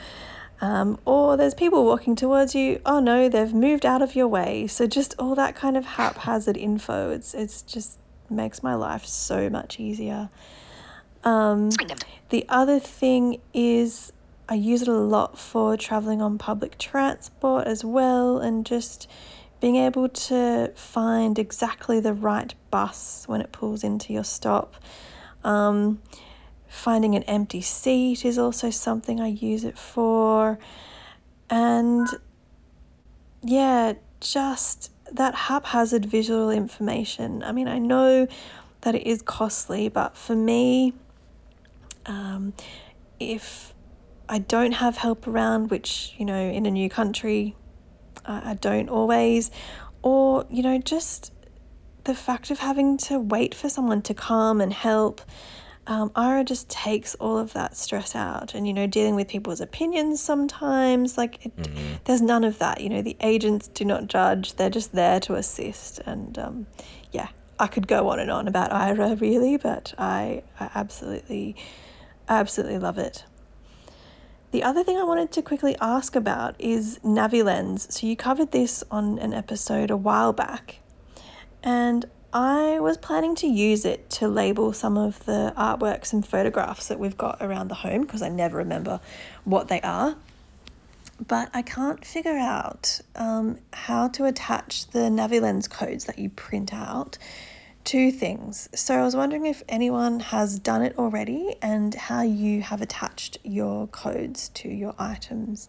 [0.60, 2.80] Um, or there's people walking towards you.
[2.84, 4.66] Oh no, they've moved out of your way.
[4.66, 7.10] So just all that kind of haphazard info.
[7.10, 7.98] It's it's just
[8.30, 10.30] makes my life so much easier.
[11.24, 11.70] Um,
[12.30, 14.12] the other thing is
[14.48, 19.08] I use it a lot for traveling on public transport as well, and just
[19.60, 24.74] being able to find exactly the right bus when it pulls into your stop.
[25.42, 26.02] Um,
[26.68, 30.58] finding an empty seat is also something I use it for.
[31.48, 32.06] And
[33.42, 37.42] yeah, just that haphazard visual information.
[37.42, 38.26] I mean, I know
[38.82, 40.92] that it is costly, but for me,
[42.06, 42.52] um,
[43.18, 43.74] if
[44.28, 47.56] I don't have help around, which, you know, in a new country,
[48.24, 49.50] I don't always,
[50.02, 51.32] or, you know, just
[52.04, 55.20] the fact of having to wait for someone to come and help.
[55.88, 56.10] Um,
[56.44, 61.16] just takes all of that stress out, and you know, dealing with people's opinions sometimes,
[61.16, 61.94] like it, mm-hmm.
[62.04, 62.80] there's none of that.
[62.80, 66.00] You know, the agents do not judge; they're just there to assist.
[66.00, 66.66] And um,
[67.12, 67.28] yeah,
[67.58, 71.56] I could go on and on about Aira, really, but I, I absolutely,
[72.28, 73.24] absolutely love it.
[74.50, 77.92] The other thing I wanted to quickly ask about is NaviLens.
[77.92, 80.80] So you covered this on an episode a while back,
[81.62, 82.06] and
[82.36, 86.98] I was planning to use it to label some of the artworks and photographs that
[86.98, 89.00] we've got around the home because I never remember
[89.44, 90.16] what they are.
[91.26, 96.74] But I can't figure out um, how to attach the NaviLens codes that you print
[96.74, 97.16] out
[97.84, 98.68] to things.
[98.74, 103.38] So I was wondering if anyone has done it already and how you have attached
[103.44, 105.68] your codes to your items.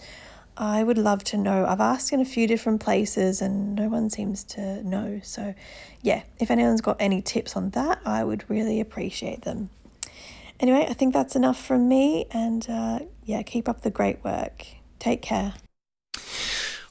[0.58, 1.66] I would love to know.
[1.66, 5.20] I've asked in a few different places and no one seems to know.
[5.24, 5.54] So,
[6.02, 9.70] yeah, if anyone's got any tips on that, I would really appreciate them.
[10.60, 12.26] Anyway, I think that's enough from me.
[12.32, 14.66] And uh, yeah, keep up the great work.
[15.00, 15.54] Take care.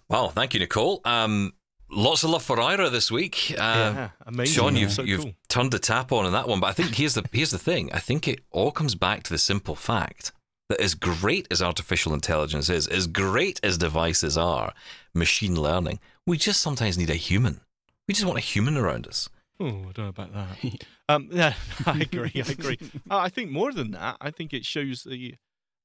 [0.08, 1.00] Well, thank you, Nicole.
[1.04, 1.52] Um,
[1.88, 3.54] Lots of love for Aira this week.
[3.56, 4.54] Uh, yeah, amazing.
[4.54, 5.34] Shaun, you've, so you've cool.
[5.48, 6.58] turned the tap on in that one.
[6.58, 7.92] But I think here's the here's the thing.
[7.92, 10.32] I think it all comes back to the simple fact
[10.68, 14.72] that as great as artificial intelligence is, as great as devices are,
[15.14, 17.60] machine learning, we just sometimes need a human.
[18.08, 19.28] We just want a human around us.
[19.58, 20.84] Oh, I don't know about that.
[21.08, 21.54] um, yeah,
[21.86, 22.32] I agree.
[22.34, 22.78] I agree.
[23.10, 25.36] Uh, I think more than that, I think it shows the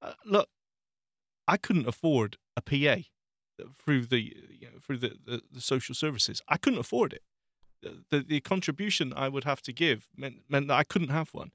[0.01, 0.49] uh, look.
[1.47, 3.03] I couldn't afford a PA
[3.83, 6.41] through the you know, through the, the, the, social services.
[6.47, 7.21] I couldn't afford it.
[7.81, 11.29] The, the, the contribution I would have to give meant meant that I couldn't have
[11.33, 11.51] one.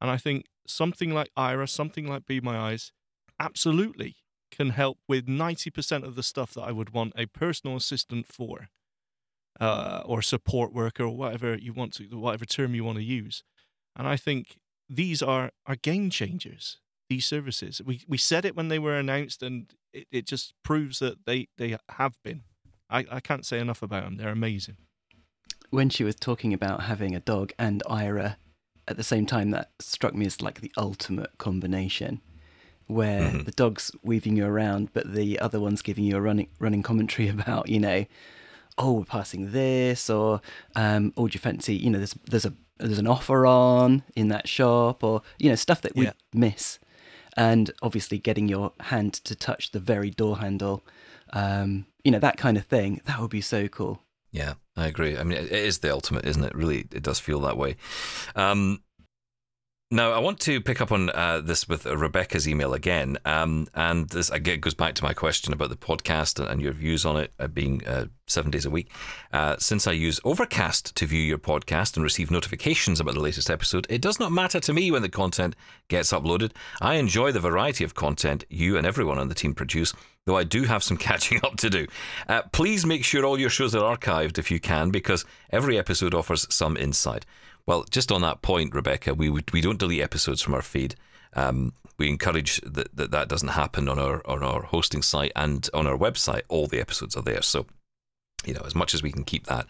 [0.00, 2.92] And I think something like Aira, something like Be My Eyes,
[3.40, 4.16] absolutely
[4.50, 8.26] can help with ninety percent of the stuff that I would want a personal assistant
[8.26, 8.68] for,
[9.60, 13.42] uh, or support worker, or whatever you want to, whatever term you want to use.
[13.94, 16.78] And I think these are are game changers
[17.08, 17.80] these services.
[17.84, 21.48] We we said it when they were announced, and it, it just proves that they,
[21.56, 22.42] they have been.
[22.90, 24.16] I, I can't say enough about them.
[24.16, 24.76] They're amazing.
[25.70, 28.36] When she was talking about having a dog and Aira
[28.88, 32.20] at the same time, that struck me as like the ultimate combination,
[32.86, 33.42] where mm-hmm.
[33.44, 37.28] the dog's weaving you around, but the other one's giving you a running running commentary
[37.36, 38.06] about, you know,
[38.78, 40.40] oh, we're passing this, or
[40.74, 44.28] um, oh, do you fancy, you know, there's there's a there's an offer on in
[44.28, 46.12] that shop, or you know, stuff that we yeah.
[46.32, 46.78] miss
[47.36, 50.84] and obviously getting your hand to touch the very door handle,
[51.32, 53.00] um, you know, that kind of thing.
[53.04, 54.02] That would be so cool.
[54.30, 55.16] Yeah, I agree.
[55.16, 56.54] I mean, it is the ultimate, isn't it?
[56.54, 57.76] Really, it does feel that way.
[58.36, 58.82] Um,
[59.90, 63.16] now, I want to pick up on uh, this with Rebecca's email again.
[63.24, 67.06] Um, and this again goes back to my question about the podcast and, your views
[67.06, 68.90] on it uh, being uh, seven days a week.
[69.32, 73.48] Uh, since I use Overcast to view your podcast and receive notifications about the latest
[73.48, 75.56] episode, it does not matter to me when the content
[75.88, 76.52] gets uploaded.
[76.82, 79.94] I enjoy the variety of content you and everyone on the team produce,
[80.28, 81.86] though I do have some catching up to do.
[82.28, 86.14] Uh, please make sure all your shows are archived if you can, because every episode
[86.14, 87.24] offers some insight.
[87.66, 90.94] Well, just on that point, Rebecca, we we don't delete episodes from our feed.
[91.34, 95.68] Um, we encourage that, that that doesn't happen on our on our hosting site and
[95.74, 96.42] on our website.
[96.48, 97.66] All the episodes are there, so
[98.46, 99.66] you know as much as we can keep that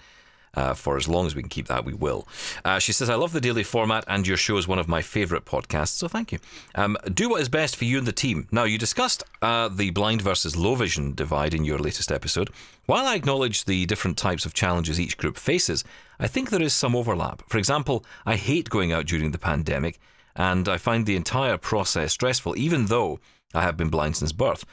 [0.55, 2.26] Uh, for as long as we can keep that, we will.
[2.64, 5.03] Uh, she says, I love the daily format, and your show is one of my
[5.03, 6.38] favourite podcasts, so thank you.
[6.74, 8.49] Um, do what is best for you and the team.
[8.51, 12.51] Now, you discussed uh, the blind versus low vision divide in your latest episode.
[12.86, 15.84] While I acknowledge the different types of challenges each group faces,
[16.18, 17.42] I think there is some overlap.
[17.49, 20.01] For example, I hate going out during the pandemic,
[20.34, 23.20] and I find the entire process stressful, even though
[23.55, 24.64] I have been blind since birth.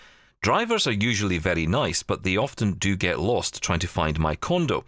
[0.41, 4.35] Drivers are usually very nice, but they often do get lost trying to find my
[4.35, 4.85] condo.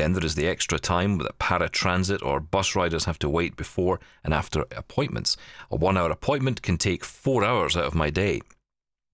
[0.00, 4.00] Then there is the extra time that paratransit or bus riders have to wait before
[4.24, 5.36] and after appointments.
[5.70, 8.40] A one hour appointment can take four hours out of my day.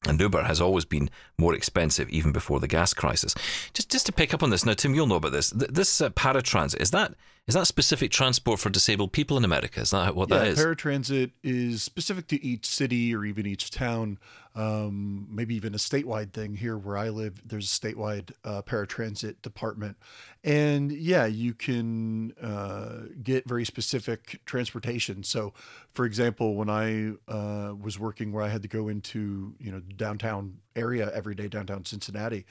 [0.07, 3.35] And Uber has always been more expensive, even before the gas crisis.
[3.75, 5.51] Just, just to pick up on this now, Tim, you'll know about this.
[5.51, 7.15] Th- This uh, paratransit is that
[7.47, 9.81] is that specific transport for disabled people in America?
[9.81, 10.59] Is that what yeah, that is?
[10.59, 14.19] paratransit is specific to each city or even each town,
[14.57, 16.57] um, maybe even a statewide thing.
[16.57, 19.97] Here where I live, there's a statewide uh, paratransit department,
[20.43, 25.23] and yeah, you can uh, get very specific transportation.
[25.23, 25.55] So,
[25.95, 29.79] for example, when I uh, was working where I had to go into you know
[29.95, 32.45] downtown area every day, downtown Cincinnati.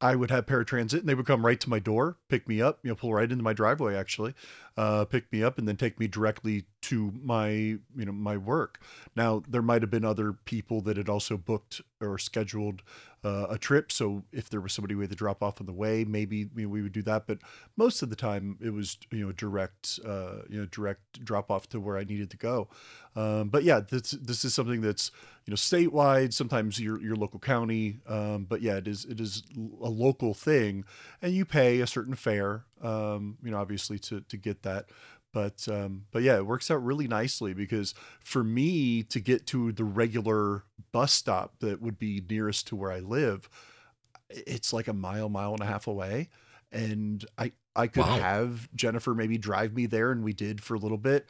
[0.00, 2.78] I would have paratransit and they would come right to my door, pick me up,
[2.82, 4.34] you know, pull right into my driveway actually,
[4.76, 8.80] uh, pick me up and then take me directly to my, you know, my work.
[9.16, 12.82] Now there might have been other people that had also booked or scheduled
[13.24, 13.90] uh, a trip.
[13.90, 16.64] So if there was somebody we had to drop off on the way, maybe you
[16.64, 17.26] know, we would do that.
[17.26, 17.38] But
[17.76, 21.68] most of the time it was, you know, direct, uh, you know, direct drop off
[21.70, 22.68] to where I needed to go.
[23.16, 25.10] Um, but yeah, this, this is something that's,
[25.46, 28.00] you know, statewide, sometimes your, your local county.
[28.06, 30.84] Um, but yeah, it is, it is a local thing
[31.22, 34.86] and you pay a certain fare, um, you know, obviously to, to get that.
[35.34, 39.72] But, um, but yeah, it works out really nicely because for me to get to
[39.72, 43.50] the regular bus stop that would be nearest to where I live,
[44.30, 46.30] it's like a mile, mile and a half away.
[46.72, 48.08] And I, I could Wow.
[48.08, 51.28] have Jennifer maybe drive me there and we did for a little bit,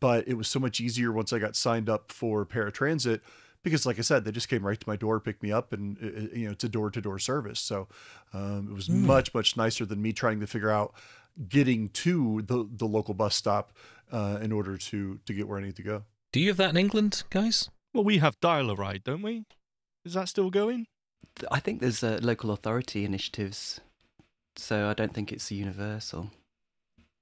[0.00, 3.20] but it was so much easier once I got signed up for paratransit
[3.66, 5.98] because like I said, they just came right to my door, picked me up and
[6.00, 7.58] uh, uh, you know, it's a door to door service.
[7.58, 7.88] So,
[8.32, 10.94] um, it was much, much nicer than me trying to figure out
[11.48, 13.72] getting to the, the local bus stop,
[14.12, 16.04] uh, in order to, to get where I need to go.
[16.32, 17.68] Do you have that in England, guys?
[17.92, 19.44] Well, we have dial a ride, don't we?
[20.04, 20.86] Is that still going?
[21.50, 23.80] I think there's uh, local authority initiatives,
[24.54, 26.30] so I don't think it's universal.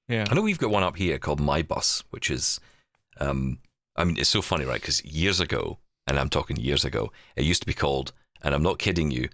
[0.09, 0.27] Yeah.
[0.31, 2.61] I know we've got one up here called My Bus, which is,
[3.19, 3.61] um,
[3.97, 4.81] I mean, it's so funny, right?
[4.81, 8.63] Because years ago, and I'm talking years ago, it used to be called, and I'm
[8.63, 9.29] not kidding you,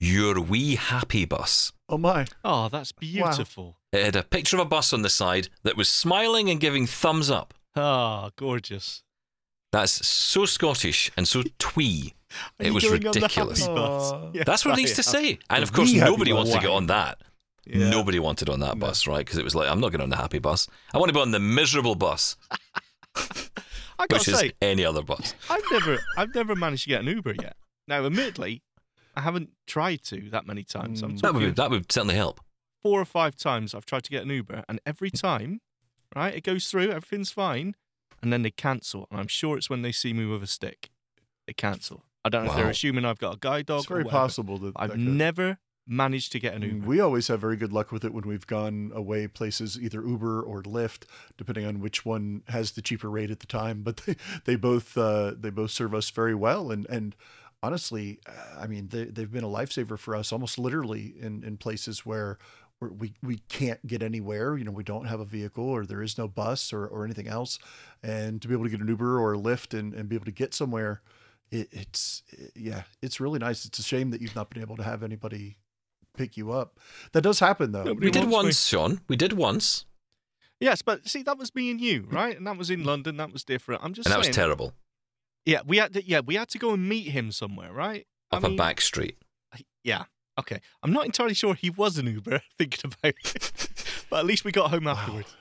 [0.00, 1.72] Your Wee Happy Bus.
[1.88, 2.26] Oh my.
[2.44, 3.76] Oh, that's beautiful.
[3.92, 6.86] It had a picture of a bus on the side that was smiling and giving
[6.86, 7.54] thumbs up.
[7.76, 9.02] Ah, gorgeous.
[9.72, 12.14] That's so Scottish and so twee.
[12.60, 13.60] Are It was going on the ridiculous.
[13.60, 14.12] happy bus?
[14.34, 15.38] Yes, That's what it I needs to say.
[15.50, 16.62] And of course, nobody wants to bus.
[16.64, 17.18] get on that.
[17.66, 17.90] Yeah.
[17.90, 19.18] Nobody wanted on that bus, right?
[19.24, 20.66] Because it was like, I'm not getting on the happy bus.
[20.92, 22.36] I want to be on the miserable bus,
[23.98, 25.34] I which gotta is say, any other bus.
[25.50, 27.56] I've never, I've never managed to get an Uber yet.
[27.88, 28.62] Now, admittedly,
[29.14, 31.02] I haven't tried to that many times.
[31.02, 31.20] I'm Mm.
[31.20, 32.40] That talking would, that would certainly help.
[32.82, 35.60] four or five times I've tried to get an Uber, and every time,
[36.16, 37.74] right, it goes through, everything's fine,
[38.22, 39.06] and then they cancel.
[39.10, 40.90] And I'm sure it's when they see me with a stick,
[41.46, 42.04] they cancel.
[42.24, 43.80] I don't know if they're assuming I've got a guide dog.
[43.80, 44.18] It's very whatever.
[44.20, 46.86] possible that I've that never managed to get an Mm, Uber.
[46.86, 50.42] We always have very good luck with it when we've gone away places, either Uber
[50.42, 51.04] or Lyft,
[51.36, 53.82] depending on which one has the cheaper rate at the time.
[53.82, 57.16] But they, they both uh, they both serve us very well, and and
[57.62, 58.20] honestly,
[58.58, 62.38] I mean they they've been a lifesaver for us, almost literally in in places where.
[62.80, 66.18] We, we can't get anywhere, you know, we don't have a vehicle or there is
[66.18, 67.60] no bus or, or anything else.
[68.02, 70.24] And to be able to get an Uber or a Lyft and, and be able
[70.24, 71.00] to get somewhere,
[71.52, 72.24] it, it's,
[72.56, 73.64] yeah, it's really nice.
[73.66, 75.58] It's a shame that you've not been able to have anybody
[76.16, 76.78] pick you up.
[77.12, 77.84] That does happen though.
[77.84, 78.36] Nobody We did wants me.
[78.44, 79.00] once, Shaun.
[79.08, 79.84] We did once,
[80.60, 82.36] Yes, but see, that was me and you, right?
[82.36, 83.16] And that was in London.
[83.16, 83.82] That was different.
[83.82, 84.74] I'm just and that was terrible.
[85.44, 86.06] Yeah, we had to.
[86.08, 88.06] Yeah, we had to go and meet him somewhere, right?
[88.30, 89.16] I Up a back street.
[89.82, 90.04] Yeah.
[90.38, 90.60] Okay.
[90.84, 92.40] I'm not entirely sure he was an Uber.
[92.58, 93.50] Thinking about it,
[94.08, 95.34] but at least we got home afterwards.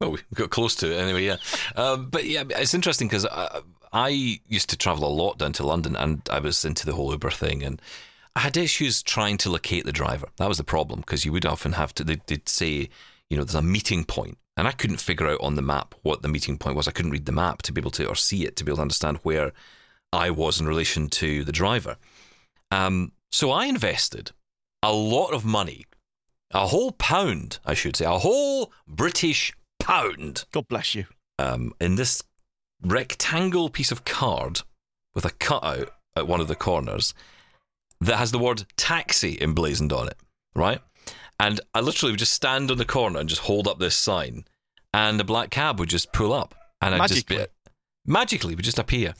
[0.00, 1.36] Well, we got close to it anyway, yeah.
[1.74, 3.60] Um, but yeah, it's interesting because I,
[3.92, 4.08] I
[4.46, 7.30] used to travel a lot down to London and I was into the whole Uber
[7.30, 7.82] thing and
[8.36, 10.28] I had issues trying to locate the driver.
[10.36, 12.88] That was the problem because you would often have to, they'd, they'd say,
[13.28, 16.22] you know, there's a meeting point and I couldn't figure out on the map what
[16.22, 16.86] the meeting point was.
[16.86, 18.76] I couldn't read the map to be able to, or see it to be able
[18.76, 19.52] to understand where
[20.12, 21.96] I was in relation to the driver.
[22.70, 24.32] Um, so I invested
[24.82, 25.86] a lot of money,
[26.52, 31.06] a whole pound, I should say, a whole British pound God bless you.
[31.38, 32.22] um, in this
[32.82, 34.62] rectangle piece of card
[35.14, 37.14] with a cutout at one of the corners
[38.00, 40.16] that has the word taxi emblazoned on it,
[40.54, 40.80] right?
[41.38, 44.44] And I literally would just stand on the corner and just hold up this sign,
[44.92, 47.54] and a black cab would just pull up, and I'd just be Magically.
[48.06, 49.10] magically would just appear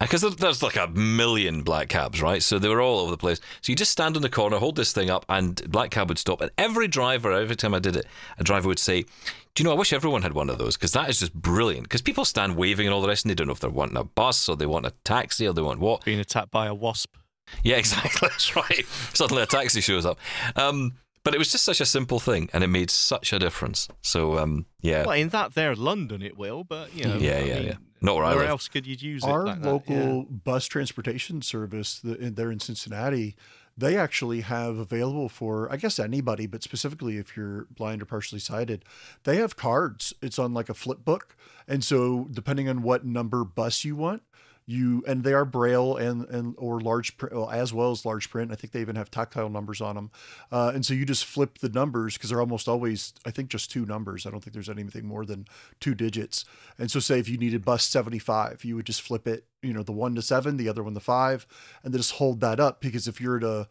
[0.00, 3.16] uh, because there's like a million black cabs right so they were all over the
[3.18, 6.08] place so you just stand on the corner hold this thing up and black cab
[6.08, 8.06] would stop and every driver every time i did it
[8.38, 10.92] a driver would say do you know i wish everyone had one of those because
[10.92, 13.48] that is just brilliant because people stand waving and all the rest and they don't
[13.48, 16.04] know if they're wanting a bus or they want a taxi or they want what
[16.04, 17.16] Being attacked by a wasp.
[17.62, 18.28] Yeah, exactly.
[18.28, 18.86] That's right.
[19.14, 20.18] Suddenly a taxi shows up.
[20.56, 20.94] Um,
[21.24, 23.88] but it was just such a simple thing, and it made such a difference.
[24.02, 27.40] So, um, yeah, Well, in that there London, it will, but you know, Yeah, I
[27.40, 27.74] yeah, mean, yeah.
[28.00, 29.28] Not where I else could you use it?
[29.28, 29.68] Our like that?
[29.68, 30.22] local Yeah.
[30.44, 33.34] bus transportation service the, there in Cincinnati,
[33.76, 38.40] they actually have available for, I guess, anybody, but specifically if you're blind or partially
[38.40, 38.84] sighted,
[39.24, 40.12] they have cards.
[40.22, 41.36] It's on like a flip book.
[41.66, 44.22] And so, depending on what number bus you want,
[44.68, 48.28] you and they are braille and and or large print well, as well as large
[48.28, 48.52] print.
[48.52, 50.10] I think they even have tactile numbers on them,
[50.52, 53.70] uh, and so you just flip the numbers because they're almost always I think just
[53.70, 54.26] two numbers.
[54.26, 55.46] I don't think there's anything more than
[55.80, 56.44] two digits.
[56.78, 59.72] And so say if you needed bus seventy five, you would just flip it, you
[59.72, 61.46] know, the one to seven, the other one to five,
[61.82, 63.68] and then just hold that up because if you're at a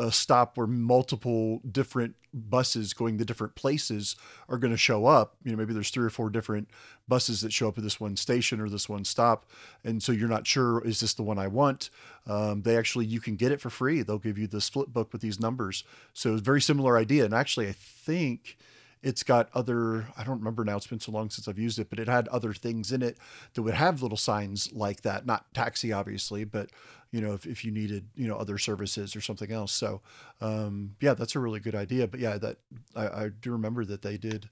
[0.00, 4.16] a stop where multiple different buses going to different places
[4.48, 5.36] are going to show up.
[5.44, 6.68] You know, maybe there's three or four different
[7.06, 9.44] buses that show up at this one station or this one stop,
[9.84, 11.90] and so you're not sure is this the one I want.
[12.26, 14.02] Um, they actually you can get it for free.
[14.02, 15.84] They'll give you this flip book with these numbers.
[16.14, 18.56] So it's very similar idea, and actually I think
[19.02, 21.88] it's got other i don't remember now it's been so long since i've used it
[21.88, 23.16] but it had other things in it
[23.54, 26.70] that would have little signs like that not taxi obviously but
[27.12, 30.00] you know if, if you needed you know other services or something else so
[30.40, 32.58] um, yeah that's a really good idea but yeah that
[32.94, 34.48] I, I do remember that they did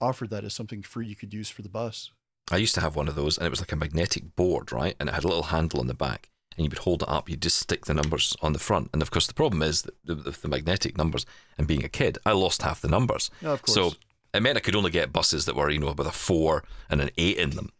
[0.00, 2.10] offer that as something free you could use for the bus
[2.50, 4.96] I used to have one of those, and it was like a magnetic board, right?
[4.98, 7.28] And it had a little handle on the back, and you would hold it up.
[7.28, 9.94] You'd just stick the numbers on the front, and of course, the problem is that
[10.04, 11.24] the, the, magnetic numbers.
[11.56, 13.30] And being a kid, I lost half the numbers.
[13.40, 13.74] Yeah, of course.
[13.74, 13.92] So
[14.34, 17.00] it meant I could only get buses that were, you know, with a four and
[17.00, 17.70] an eight in them.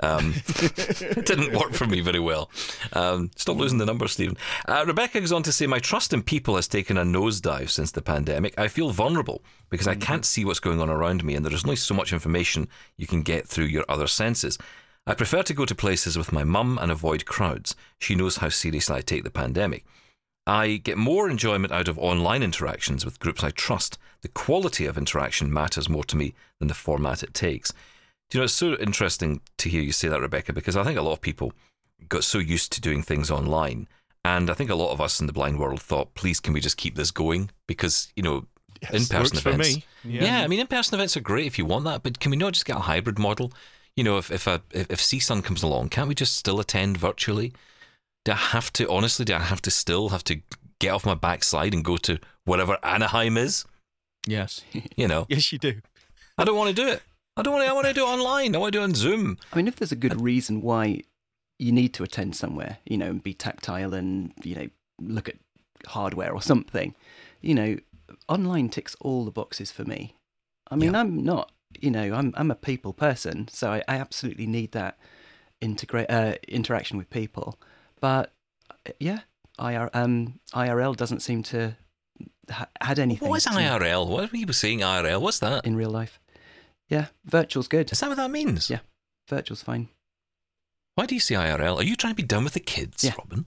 [0.00, 2.50] Um, it didn't work for me very well.
[2.92, 4.36] Um, stop losing the numbers, Steven.
[4.66, 7.90] Uh, Rebecca goes on to say, My trust in people has taken a nosedive since
[7.90, 8.58] the pandemic.
[8.58, 11.64] I feel vulnerable because I can't see what's going on around me, and there is
[11.64, 14.58] only so much information you can get through your other senses.
[15.06, 17.76] I prefer to go to places with my mum and avoid crowds.
[17.98, 19.84] She knows how seriously I take the pandemic.
[20.48, 23.98] I get more enjoyment out of online interactions with groups I trust.
[24.22, 27.72] The quality of interaction matters more to me than the format it takes.
[28.30, 30.98] Do you know, it's so interesting to hear you say that, Rebecca, because I think
[30.98, 31.52] a lot of people
[32.08, 33.88] got so used to doing things online.
[34.24, 36.60] And I think a lot of us in the blind world thought, please, can we
[36.60, 37.50] just keep this going?
[37.68, 38.46] Because, you know,
[38.92, 39.76] in person events.
[39.76, 39.84] me.
[40.04, 40.24] Yeah.
[40.24, 40.40] Yeah.
[40.42, 42.52] I mean, in person events are great if you want that, but can we not
[42.52, 43.52] just get a hybrid model?
[43.94, 46.98] You know, if if a, if, if CSUN comes along, can't we just still attend
[46.98, 47.52] virtually?
[48.24, 50.40] Do I have to, honestly, do I have to still have to
[50.80, 53.64] get off my backside and go to whatever Anaheim is?
[54.26, 54.62] Yes.
[54.96, 55.80] You know, Yes, you do.
[56.36, 57.02] I don't want to do it.
[57.36, 58.54] I don't want to, I want to do it online.
[58.54, 59.38] I want to do it on Zoom.
[59.52, 61.02] I mean, if there's a good reason why
[61.58, 64.68] you need to attend somewhere, you know, and be tactile and, you know,
[65.00, 65.36] look at
[65.86, 66.94] hardware or something,
[67.42, 67.76] you know,
[68.28, 70.14] online ticks all the boxes for me.
[70.70, 71.00] I mean, Yeah.
[71.00, 74.98] I'm not, you know, I'm I'm a people person, so I, I absolutely need that
[75.60, 77.58] integrate uh, interaction with people.
[78.00, 78.32] But
[78.98, 79.20] yeah,
[79.58, 81.76] IR, um, IRL doesn't seem to
[82.50, 83.28] ha- had anything.
[83.28, 84.08] What is IRL?
[84.08, 85.20] What are people saying IRL?
[85.20, 85.66] What's that?
[85.66, 86.18] in real life?
[86.88, 87.90] Yeah, virtual's good.
[87.90, 88.70] Is that what that means?
[88.70, 88.78] Yeah.
[89.28, 89.88] Virtual's fine.
[90.94, 91.78] Why do you say IRL?
[91.78, 93.12] Are you trying to be done with the kids, Yeah.
[93.18, 93.46] Robin?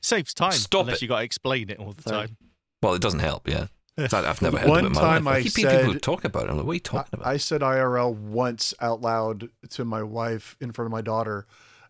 [0.00, 0.52] Saves time.
[0.52, 1.02] Stop unless it.
[1.02, 2.26] you got to explain it all the Sorry.
[2.26, 2.36] time.
[2.82, 3.68] Well, it doesn't help, yeah.
[3.98, 5.36] I- I've never heard One of it in my time life.
[5.36, 6.50] I keep hearing people said- talk about it.
[6.50, 7.26] I'm like, what are you I, talking about?
[7.28, 11.46] I said IRL once out loud to my wife in front of my daughter,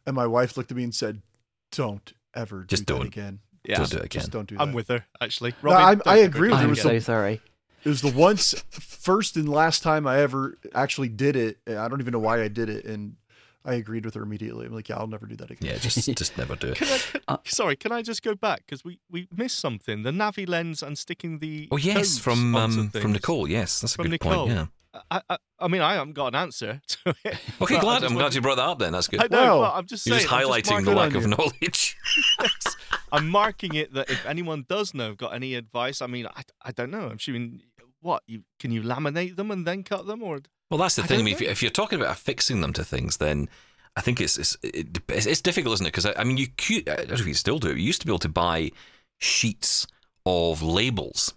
[0.07, 1.23] and my wife looked at me and said,
[1.71, 3.07] "Don't ever Just do that don't.
[3.07, 3.39] again.
[3.65, 3.77] Yeah.
[3.79, 4.09] Don't do it again.
[4.11, 4.39] Just again.
[4.41, 5.53] don't do that." I'm with her, actually.
[5.63, 6.69] No, Robin, I'm- I agree with that you.
[6.71, 7.41] I'm so sorry.
[7.85, 11.59] It was the once, first and last time I ever actually did it.
[11.69, 13.17] I don't even know why I did it, and
[13.65, 14.67] I agreed with her immediately.
[14.67, 16.77] I'm like, "Yeah, I'll never do that again." yeah, just just never do it.
[16.77, 20.03] Can I, can- Uh, sorry, can I just go back because we, we missed something?
[20.05, 23.13] The NaviLens and sticking the Oh yes, from um, from.
[23.13, 23.49] Nicole.
[23.49, 24.47] Yes, that's a From good Nicole.
[24.47, 24.51] point.
[24.51, 24.67] Yeah.
[25.11, 27.39] I, I, I mean, I haven't got an answer to it.
[27.63, 28.01] Okay, I glad.
[28.01, 28.79] just I'm glad wanted- you brought that up.
[28.79, 29.21] Then that's good.
[29.23, 30.29] I know, Well, but I'm just You're saying.
[30.29, 31.97] just I'm highlighting the lack of knowledge.
[32.43, 32.77] Yes.
[33.11, 36.73] I'm marking it that if anyone does know, got any advice, I mean, I, I
[36.73, 37.09] don't know.
[37.09, 37.61] I'm assuming
[38.03, 40.41] what you can you laminate them and then cut them, or
[40.71, 41.21] Well, that's the I thing.
[41.21, 43.49] I mean, if, you, if you're talking about affixing them to things, then
[43.97, 45.91] I think it's it's, it, it's, it's difficult, isn't it?
[45.93, 47.77] Because I, I mean, you cou- I don't know if you still do it.
[47.79, 48.71] You used to be able to buy
[49.19, 49.87] sheets
[50.27, 51.33] of labels,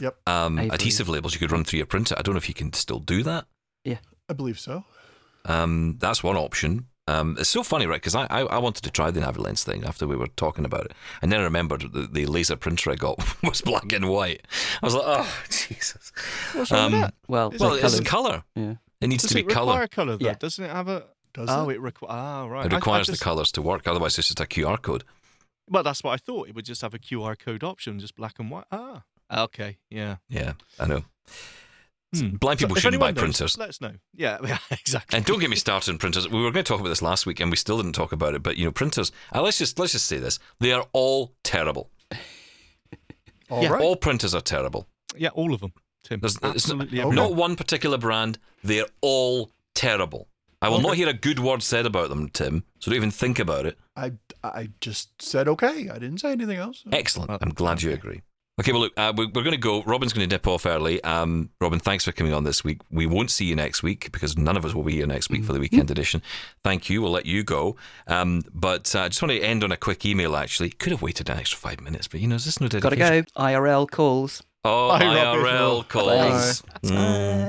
[0.00, 0.74] Yep, um, Avery.
[0.74, 1.34] adhesive labels.
[1.34, 2.14] You could run through your printer.
[2.18, 3.46] I don't know if you can still do that.
[3.84, 4.84] Yeah i believe so.
[5.44, 6.86] Um, that's one option.
[7.08, 8.00] Um, it's so funny, right?
[8.02, 10.86] Because I, I I wanted to try the Navilens thing after we were talking about
[10.86, 10.92] it,
[11.22, 14.46] and then I remembered the, the laser printer I got was black and white.
[14.82, 16.12] I was like, oh Jesus.
[16.52, 17.14] What's wrong Um, with that?
[17.28, 18.00] Well, Well, it's colours.
[18.00, 18.44] colour.
[18.56, 18.74] Yeah.
[19.00, 19.88] It needs Does to be it require colour.
[19.88, 20.26] colour though?
[20.26, 20.34] Yeah.
[20.34, 21.04] Doesn't it have a?
[21.34, 21.74] Does oh, it?
[21.74, 22.12] it requires.
[22.12, 22.66] Ah, right.
[22.66, 23.86] It I- I requires just- the colours to work.
[23.86, 25.04] Otherwise, it's just a QR code.
[25.68, 26.48] Well, that's what I thought.
[26.48, 28.64] It would just have a QR code option, just black and white.
[28.72, 29.02] Ah,
[29.32, 30.16] okay, yeah.
[30.28, 31.04] Yeah, I know.
[32.20, 32.36] Hmm.
[32.36, 33.58] Blind people if shouldn't buy knows, printers.
[33.58, 33.92] Let us know.
[34.14, 35.16] Yeah, yeah, exactly.
[35.16, 36.28] And don't get me started on printers.
[36.28, 38.34] We were going to talk about this last week, and we still didn't talk about
[38.34, 38.42] it.
[38.42, 39.12] But you know, printers.
[39.34, 41.90] Uh, let's just let's just say this: they are all terrible.
[43.50, 43.68] All Yeah.
[43.70, 43.82] right.
[43.82, 44.88] All printers are terrible.
[45.16, 45.72] Yeah, all of them.
[46.04, 46.20] Tim.
[46.20, 47.06] There's, it's not, Absolutely okay.
[47.06, 48.38] every not one particular brand.
[48.62, 50.28] They're all terrible.
[50.62, 52.64] I will not hear a good word said about them, Tim.
[52.80, 53.78] So don't even think about it.
[53.94, 54.12] I,
[54.42, 55.88] I just said okay.
[55.88, 56.82] I didn't say anything else.
[56.90, 57.28] Excellent.
[57.28, 58.22] Well, I'm glad you agree.
[58.58, 59.82] Okay, well, look, uh, we- we're going to go.
[59.82, 61.02] Robin's going to dip off early.
[61.04, 62.80] Um, Robin, thanks for coming on this week.
[62.90, 65.44] We won't see you next week because none of us will be here next week
[65.44, 66.22] for the weekend edition.
[66.64, 67.02] Thank you.
[67.02, 67.76] We'll let you go.
[68.06, 70.70] Um, but uh, I just want to end on a quick email, actually.
[70.70, 73.22] Could have waited an extra five minutes, but, you know, is this no Gotta go.
[73.36, 74.42] IRL calls.
[74.64, 75.44] Oh, Bye, Robin.
[75.44, 76.62] IRL calls.
[76.62, 76.88] Bye.
[76.88, 77.48] Mm.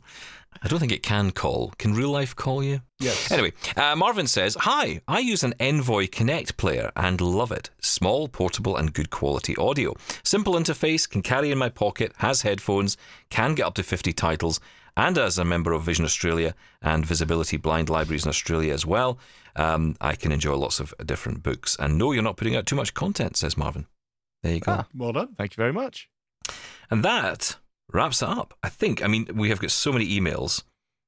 [0.62, 1.74] I don't think it can call.
[1.78, 2.82] Can real life call you?
[3.00, 3.32] Yes.
[3.32, 7.70] Anyway, uh, Marvin says, Hi, I use an Envoy Connect player and love it.
[7.82, 9.96] Small, portable, and good quality audio.
[10.24, 12.98] Simple interface, can carry in my pocket, has headphones,
[13.30, 14.60] can get up to 50 titles,
[14.98, 19.20] and as a member of Vision Australia and Visibility Blind Libraries in Australia as well,
[19.56, 21.78] um, I can enjoy lots of different books.
[21.80, 23.86] And no, you're not putting out too much content, says Marvin.
[24.42, 24.72] There you go.
[24.72, 24.88] Ah.
[24.96, 25.36] Well done.
[25.38, 26.10] Thank you very much.
[26.90, 27.58] And that
[27.92, 28.54] wraps it up.
[28.64, 30.64] I think, I mean, we have got so many emails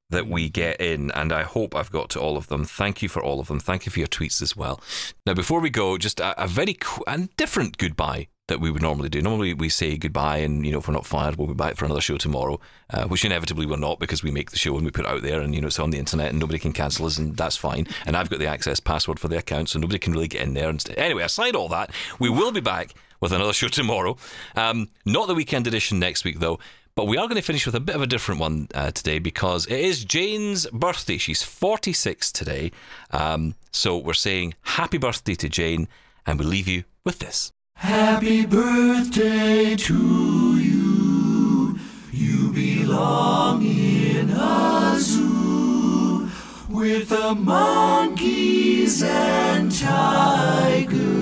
[0.09, 2.65] that we get in, and I hope I've got to all of them.
[2.65, 3.59] Thank you for all of them.
[3.59, 4.81] Thank you for your tweets as well.
[5.25, 8.81] Now, before we go, just a, a very qu- and different goodbye that we would
[8.81, 9.21] normally do.
[9.21, 11.85] Normally, we say goodbye, and you know, if we're not fired, we'll be back for
[11.85, 12.59] another show tomorrow,
[12.89, 15.21] uh, which inevitably we're not because we make the show and we put it out
[15.21, 17.55] there, and you know, it's on the internet, and nobody can cancel us, and that's
[17.55, 17.87] fine.
[18.07, 20.55] And I've got the access password for the account, so nobody can really get in
[20.55, 20.69] there.
[20.69, 24.17] And st- anyway, aside all that, we will be back with another show tomorrow.
[24.55, 26.59] Um, not the weekend edition next week, though.
[26.95, 29.19] But we are going to finish with a bit of a different one uh, today
[29.19, 31.17] because it is Jane's birthday.
[31.17, 32.71] She's 46 today.
[33.11, 35.87] Um, so we're saying happy birthday to Jane,
[36.25, 37.53] and we leave you with this.
[37.75, 41.79] Happy birthday to you.
[42.11, 46.29] You belong in a zoo
[46.67, 51.18] with the monkeys and tigers.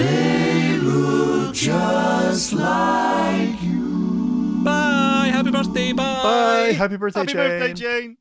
[0.00, 4.60] They look just like you.
[4.64, 5.30] Bye.
[5.32, 5.92] Happy birthday.
[5.92, 6.22] Bye.
[6.22, 6.72] Bye.
[6.72, 7.36] Happy birthday, Happy Jane.
[7.60, 8.16] birthday, Jane.